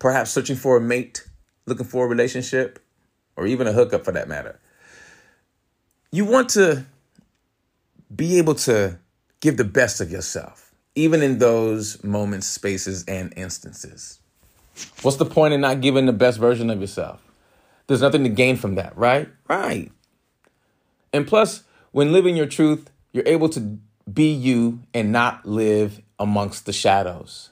perhaps 0.00 0.32
searching 0.32 0.56
for 0.56 0.76
a 0.76 0.80
mate, 0.80 1.24
looking 1.66 1.86
for 1.86 2.06
a 2.06 2.08
relationship, 2.08 2.80
or 3.36 3.46
even 3.46 3.68
a 3.68 3.72
hookup 3.72 4.04
for 4.04 4.10
that 4.10 4.26
matter, 4.28 4.58
you 6.10 6.24
want 6.24 6.48
to 6.48 6.84
be 8.14 8.38
able 8.38 8.56
to 8.56 8.98
give 9.38 9.56
the 9.56 9.64
best 9.64 10.00
of 10.00 10.10
yourself, 10.10 10.74
even 10.96 11.22
in 11.22 11.38
those 11.38 12.02
moments, 12.02 12.48
spaces, 12.48 13.04
and 13.04 13.32
instances. 13.36 14.18
What's 15.02 15.18
the 15.18 15.26
point 15.26 15.54
in 15.54 15.60
not 15.60 15.80
giving 15.80 16.06
the 16.06 16.12
best 16.12 16.38
version 16.38 16.70
of 16.70 16.80
yourself? 16.80 17.20
There's 17.86 18.02
nothing 18.02 18.24
to 18.24 18.30
gain 18.30 18.56
from 18.56 18.74
that, 18.76 18.96
right? 18.96 19.28
Right. 19.48 19.90
And 21.12 21.26
plus, 21.26 21.62
when 21.92 22.12
living 22.12 22.36
your 22.36 22.46
truth, 22.46 22.90
you're 23.12 23.26
able 23.26 23.48
to 23.50 23.78
be 24.12 24.30
you 24.32 24.80
and 24.94 25.12
not 25.12 25.46
live 25.46 26.00
amongst 26.18 26.66
the 26.66 26.72
shadows. 26.72 27.49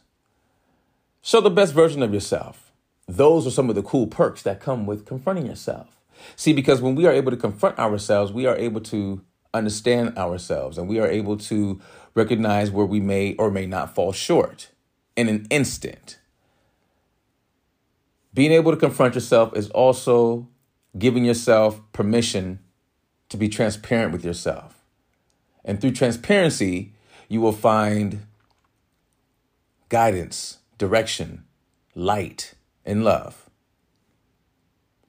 Show 1.29 1.43
the 1.43 1.51
best 1.51 1.75
version 1.75 2.03
of 2.03 2.15
yourself. 2.15 2.73
Those 3.07 3.47
are 3.47 3.51
some 3.51 3.69
of 3.69 3.75
the 3.75 3.83
cool 3.83 4.07
perks 4.07 4.41
that 4.45 4.61
come 4.61 4.87
with 4.87 5.05
confronting 5.05 5.45
yourself. 5.45 6.01
See, 6.37 6.55
because 6.55 6.81
when 6.81 6.95
we 6.95 7.05
are 7.05 7.13
able 7.13 7.31
to 7.31 7.37
confront 7.37 7.79
ourselves, 7.79 8.33
we 8.33 8.47
are 8.47 8.57
able 8.57 8.81
to 8.85 9.21
understand 9.53 10.17
ourselves 10.17 10.79
and 10.79 10.89
we 10.89 10.99
are 10.99 11.07
able 11.07 11.37
to 11.37 11.83
recognize 12.15 12.71
where 12.71 12.87
we 12.87 12.99
may 12.99 13.35
or 13.35 13.51
may 13.51 13.67
not 13.67 13.95
fall 13.95 14.11
short 14.11 14.71
in 15.17 15.29
an 15.29 15.47
instant. 15.51 16.19
Being 18.33 18.53
able 18.53 18.71
to 18.71 18.79
confront 18.79 19.15
yourself 19.15 19.55
is 19.55 19.69
also 19.69 20.49
giving 20.99 21.27
yourself 21.27 21.79
permission 21.93 22.59
to 23.29 23.37
be 23.37 23.51
transparent 23.51 24.13
with 24.13 24.25
yourself. 24.25 24.83
And 25.63 25.79
through 25.79 25.93
transparency, 25.93 26.95
you 27.29 27.43
will 27.43 27.53
find 27.53 28.27
guidance, 29.91 30.57
direction, 30.79 31.45
light, 31.95 32.55
and 32.85 33.05
love. 33.05 33.51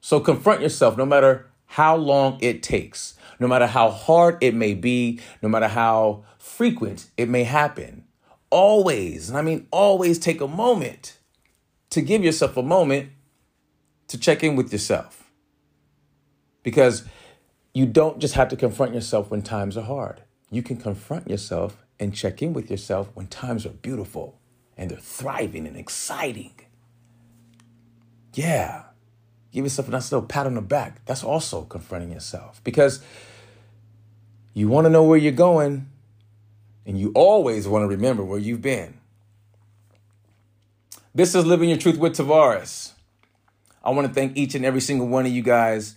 So 0.00 0.20
confront 0.20 0.60
yourself 0.60 0.96
no 0.96 1.06
matter 1.06 1.46
how 1.66 1.96
long 1.96 2.38
it 2.40 2.62
takes, 2.62 3.14
no 3.38 3.46
matter 3.46 3.66
how 3.66 3.90
hard 3.90 4.38
it 4.42 4.54
may 4.54 4.74
be, 4.74 5.20
no 5.40 5.48
matter 5.48 5.68
how 5.68 6.24
frequent 6.38 7.06
it 7.16 7.28
may 7.28 7.44
happen. 7.44 8.04
Always, 8.50 9.28
and 9.28 9.38
I 9.38 9.42
mean 9.42 9.68
always, 9.70 10.18
take 10.18 10.40
a 10.40 10.48
moment 10.48 11.18
to 11.90 12.02
give 12.02 12.24
yourself 12.24 12.56
a 12.56 12.62
moment 12.62 13.10
to 14.08 14.18
check 14.18 14.42
in 14.42 14.56
with 14.56 14.72
yourself. 14.72 15.30
Because 16.62 17.04
you 17.72 17.86
don't 17.86 18.18
just 18.18 18.34
have 18.34 18.48
to 18.48 18.56
confront 18.56 18.94
yourself 18.94 19.30
when 19.30 19.42
times 19.42 19.76
are 19.76 19.84
hard 19.84 20.22
you 20.50 20.62
can 20.62 20.76
confront 20.76 21.30
yourself 21.30 21.86
and 21.98 22.14
check 22.14 22.42
in 22.42 22.52
with 22.52 22.70
yourself 22.70 23.10
when 23.14 23.26
times 23.28 23.64
are 23.64 23.70
beautiful 23.70 24.39
and 24.80 24.90
they're 24.90 24.98
thriving 24.98 25.66
and 25.66 25.76
exciting. 25.76 26.54
Yeah. 28.32 28.84
Give 29.52 29.64
yourself 29.64 29.88
a 29.88 29.90
nice 29.90 30.10
little 30.10 30.26
pat 30.26 30.46
on 30.46 30.54
the 30.54 30.62
back. 30.62 31.04
That's 31.04 31.22
also 31.22 31.62
confronting 31.62 32.10
yourself 32.10 32.62
because 32.64 33.02
you 34.54 34.68
want 34.68 34.86
to 34.86 34.90
know 34.90 35.04
where 35.04 35.18
you're 35.18 35.32
going 35.32 35.90
and 36.86 36.98
you 36.98 37.12
always 37.14 37.68
want 37.68 37.82
to 37.82 37.88
remember 37.88 38.24
where 38.24 38.38
you've 38.38 38.62
been. 38.62 38.98
This 41.14 41.34
is 41.34 41.44
Living 41.44 41.68
Your 41.68 41.78
Truth 41.78 41.98
with 41.98 42.16
Tavares. 42.16 42.92
I 43.84 43.90
want 43.90 44.08
to 44.08 44.14
thank 44.14 44.36
each 44.36 44.54
and 44.54 44.64
every 44.64 44.80
single 44.80 45.08
one 45.08 45.26
of 45.26 45.32
you 45.32 45.42
guys. 45.42 45.94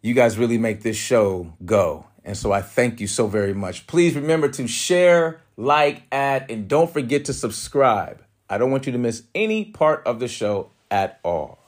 You 0.00 0.14
guys 0.14 0.38
really 0.38 0.58
make 0.58 0.82
this 0.82 0.96
show 0.96 1.54
go. 1.64 2.06
And 2.24 2.36
so 2.36 2.52
I 2.52 2.62
thank 2.62 3.00
you 3.00 3.08
so 3.08 3.26
very 3.26 3.52
much. 3.52 3.88
Please 3.88 4.14
remember 4.14 4.48
to 4.50 4.68
share, 4.68 5.41
like, 5.56 6.04
add, 6.10 6.50
and 6.50 6.68
don't 6.68 6.90
forget 6.90 7.24
to 7.26 7.32
subscribe. 7.32 8.22
I 8.48 8.58
don't 8.58 8.70
want 8.70 8.86
you 8.86 8.92
to 8.92 8.98
miss 8.98 9.24
any 9.34 9.64
part 9.64 10.02
of 10.06 10.20
the 10.20 10.28
show 10.28 10.70
at 10.90 11.20
all. 11.22 11.58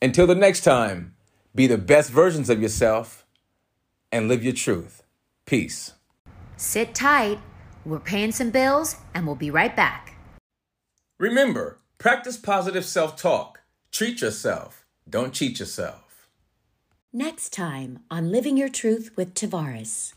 Until 0.00 0.26
the 0.26 0.34
next 0.34 0.62
time, 0.62 1.14
be 1.54 1.66
the 1.66 1.78
best 1.78 2.10
versions 2.10 2.50
of 2.50 2.60
yourself 2.60 3.24
and 4.10 4.28
live 4.28 4.42
your 4.44 4.52
truth. 4.52 5.02
Peace. 5.46 5.92
Sit 6.56 6.94
tight. 6.94 7.38
We're 7.84 7.98
paying 7.98 8.32
some 8.32 8.50
bills 8.50 8.96
and 9.14 9.26
we'll 9.26 9.36
be 9.36 9.50
right 9.50 9.74
back. 9.74 10.16
Remember, 11.18 11.78
practice 11.98 12.36
positive 12.36 12.84
self 12.84 13.16
talk. 13.16 13.60
Treat 13.90 14.20
yourself. 14.20 14.84
Don't 15.08 15.32
cheat 15.32 15.60
yourself. 15.60 16.28
Next 17.12 17.52
time 17.52 18.00
on 18.10 18.30
Living 18.32 18.56
Your 18.56 18.68
Truth 18.68 19.12
with 19.16 19.34
Tavares. 19.34 20.14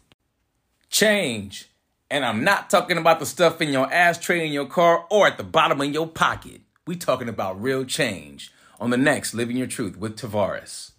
Change 0.89 1.69
And 2.12 2.24
I'm 2.24 2.44
not 2.44 2.70
talking 2.70 3.00
about 3.00 3.20
the 3.20 3.26
stuff 3.26 3.62
in 3.62 3.70
your 3.70 3.91
ashtray 3.91 4.46
in 4.46 4.54
your 4.54 4.68
car 4.68 5.08
or 5.10 5.26
at 5.26 5.38
the 5.38 5.44
bottom 5.44 5.82
of 5.82 5.91
your 5.91 6.06
pocket. 6.06 6.62
We 6.86 6.96
talking 6.96 7.28
about 7.28 7.60
real 7.60 7.84
change 7.84 8.52
on 8.80 8.91
the 8.91 8.98
next 8.98 9.34
Living 9.34 9.58
Your 9.58 9.65
Truth 9.65 9.98
with 9.98 10.15
Tavares. 10.15 10.91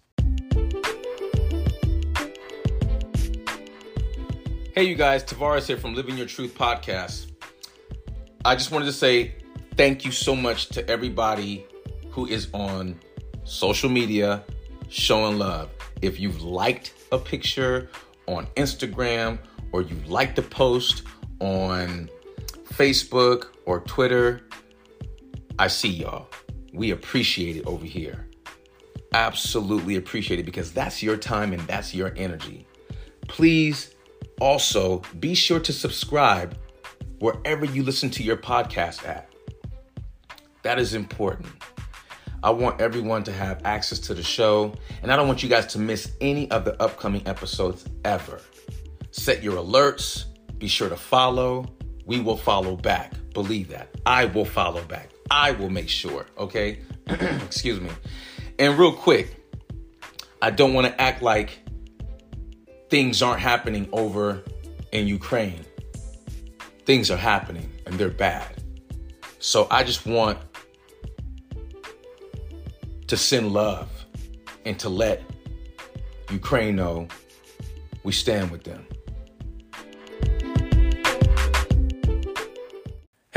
Hey, 4.75 4.83
you 4.83 4.95
guys, 4.95 5.23
Tavares 5.23 5.65
here 5.65 5.77
from 5.77 5.93
Living 5.93 6.17
Your 6.17 6.27
Truth 6.27 6.55
podcast. 6.55 7.31
I 8.43 8.55
just 8.55 8.71
wanted 8.71 8.87
to 8.87 8.93
say 8.93 9.35
thank 9.77 10.03
you 10.03 10.11
so 10.11 10.35
much 10.35 10.67
to 10.69 10.87
everybody 10.89 11.65
who 12.09 12.25
is 12.25 12.49
on 12.53 12.99
social 13.45 13.89
media 13.89 14.43
showing 14.89 15.37
love. 15.37 15.69
If 16.01 16.19
you've 16.19 16.41
liked 16.41 16.91
a 17.13 17.17
picture 17.17 17.89
on 18.27 18.45
Instagram 18.57 19.39
or 19.71 19.81
you 19.81 19.95
like 20.07 20.35
the 20.35 20.41
post 20.41 21.03
on 21.39 22.09
Facebook 22.73 23.47
or 23.65 23.81
Twitter, 23.81 24.41
I 25.59 25.67
see 25.67 25.89
y'all. 25.89 26.27
We 26.73 26.91
appreciate 26.91 27.57
it 27.57 27.65
over 27.65 27.85
here. 27.85 28.27
Absolutely 29.13 29.95
appreciate 29.95 30.39
it 30.39 30.45
because 30.45 30.71
that's 30.71 31.01
your 31.01 31.17
time 31.17 31.53
and 31.53 31.61
that's 31.61 31.93
your 31.93 32.13
energy. 32.17 32.67
Please 33.27 33.95
also 34.39 35.01
be 35.19 35.33
sure 35.33 35.59
to 35.59 35.73
subscribe 35.73 36.57
wherever 37.19 37.65
you 37.65 37.83
listen 37.83 38.09
to 38.11 38.23
your 38.23 38.37
podcast 38.37 39.07
at. 39.07 39.29
That 40.63 40.79
is 40.79 40.93
important. 40.93 41.47
I 42.43 42.51
want 42.51 42.79
everyone 42.79 43.23
to 43.23 43.31
have 43.31 43.65
access 43.65 43.99
to 43.99 44.13
the 44.13 44.21
show, 44.21 44.73
and 45.01 45.11
I 45.11 45.15
don't 45.15 45.27
want 45.27 45.41
you 45.41 45.49
guys 45.49 45.65
to 45.67 45.79
miss 45.79 46.11
any 46.21 46.49
of 46.51 46.65
the 46.65 46.79
upcoming 46.81 47.25
episodes 47.27 47.85
ever. 48.05 48.39
Set 49.17 49.43
your 49.43 49.57
alerts, 49.57 50.25
be 50.57 50.67
sure 50.67 50.89
to 50.89 50.95
follow. 50.95 51.65
We 52.05 52.21
will 52.21 52.37
follow 52.37 52.75
back. 52.75 53.13
Believe 53.33 53.69
that. 53.69 53.89
I 54.05 54.25
will 54.25 54.45
follow 54.45 54.83
back. 54.83 55.09
I 55.29 55.51
will 55.51 55.69
make 55.69 55.89
sure, 55.89 56.27
okay? 56.37 56.79
Excuse 57.07 57.81
me. 57.81 57.89
And 58.59 58.77
real 58.79 58.93
quick, 58.93 59.43
I 60.41 60.51
don't 60.51 60.73
want 60.73 60.87
to 60.87 61.01
act 61.01 61.21
like 61.21 61.59
things 62.89 63.21
aren't 63.21 63.41
happening 63.41 63.89
over 63.91 64.43
in 64.91 65.07
Ukraine. 65.07 65.65
Things 66.85 67.11
are 67.11 67.17
happening 67.17 67.69
and 67.85 67.95
they're 67.95 68.09
bad. 68.09 68.63
So 69.39 69.67
I 69.69 69.83
just 69.83 70.05
want 70.05 70.37
to 73.07 73.17
send 73.17 73.51
love 73.51 73.89
and 74.63 74.79
to 74.79 74.89
let 74.89 75.23
Ukraine 76.29 76.75
know 76.75 77.07
we 78.03 78.13
stand 78.13 78.51
with 78.51 78.63
them. 78.63 78.85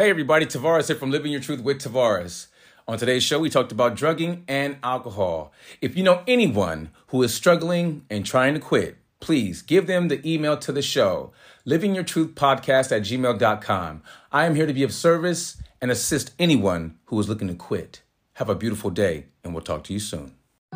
Hey 0.01 0.09
everybody, 0.09 0.47
Tavares 0.47 0.87
here 0.87 0.97
from 0.97 1.11
Living 1.11 1.31
Your 1.31 1.43
Truth 1.43 1.61
with 1.61 1.83
Tavares. 1.83 2.47
On 2.89 2.97
today's 2.97 3.23
show, 3.23 3.39
we 3.39 3.51
talked 3.51 3.71
about 3.71 3.97
drugging 3.97 4.45
and 4.49 4.79
alcohol. 4.83 5.53
If 5.83 5.95
you 5.95 6.03
know 6.03 6.23
anyone 6.27 6.89
who 7.09 7.23
is 7.23 7.35
struggling 7.35 8.07
and 8.09 8.25
trying 8.25 8.55
to 8.55 8.61
quit, 8.61 8.97
please 9.21 9.61
give 9.61 9.87
them 9.87 10.09
the 10.09 10.27
email 10.27 10.57
to 10.57 10.73
the 10.73 10.81
show, 10.81 11.35
livingyourtruthpodcast 11.67 12.97
at 12.97 13.03
gmail.com. 13.03 14.03
I 14.33 14.47
am 14.47 14.55
here 14.55 14.65
to 14.65 14.73
be 14.73 14.85
of 14.85 14.95
service 14.95 15.63
and 15.83 15.91
assist 15.91 16.33
anyone 16.39 16.97
who 17.05 17.21
is 17.21 17.29
looking 17.29 17.49
to 17.49 17.55
quit. 17.55 18.01
Have 18.37 18.49
a 18.49 18.55
beautiful 18.55 18.89
day, 18.89 19.27
and 19.45 19.53
we'll 19.53 19.63
talk 19.63 19.85
to 19.85 19.93
you 19.93 20.01
soon. 20.01 20.33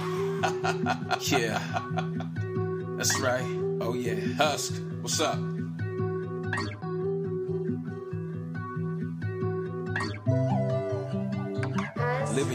yeah, 1.22 1.62
that's 2.98 3.18
right. 3.20 3.42
Oh, 3.80 3.94
yeah. 3.94 4.34
Husk, 4.34 4.74
what's 5.00 5.18
up? 5.18 5.38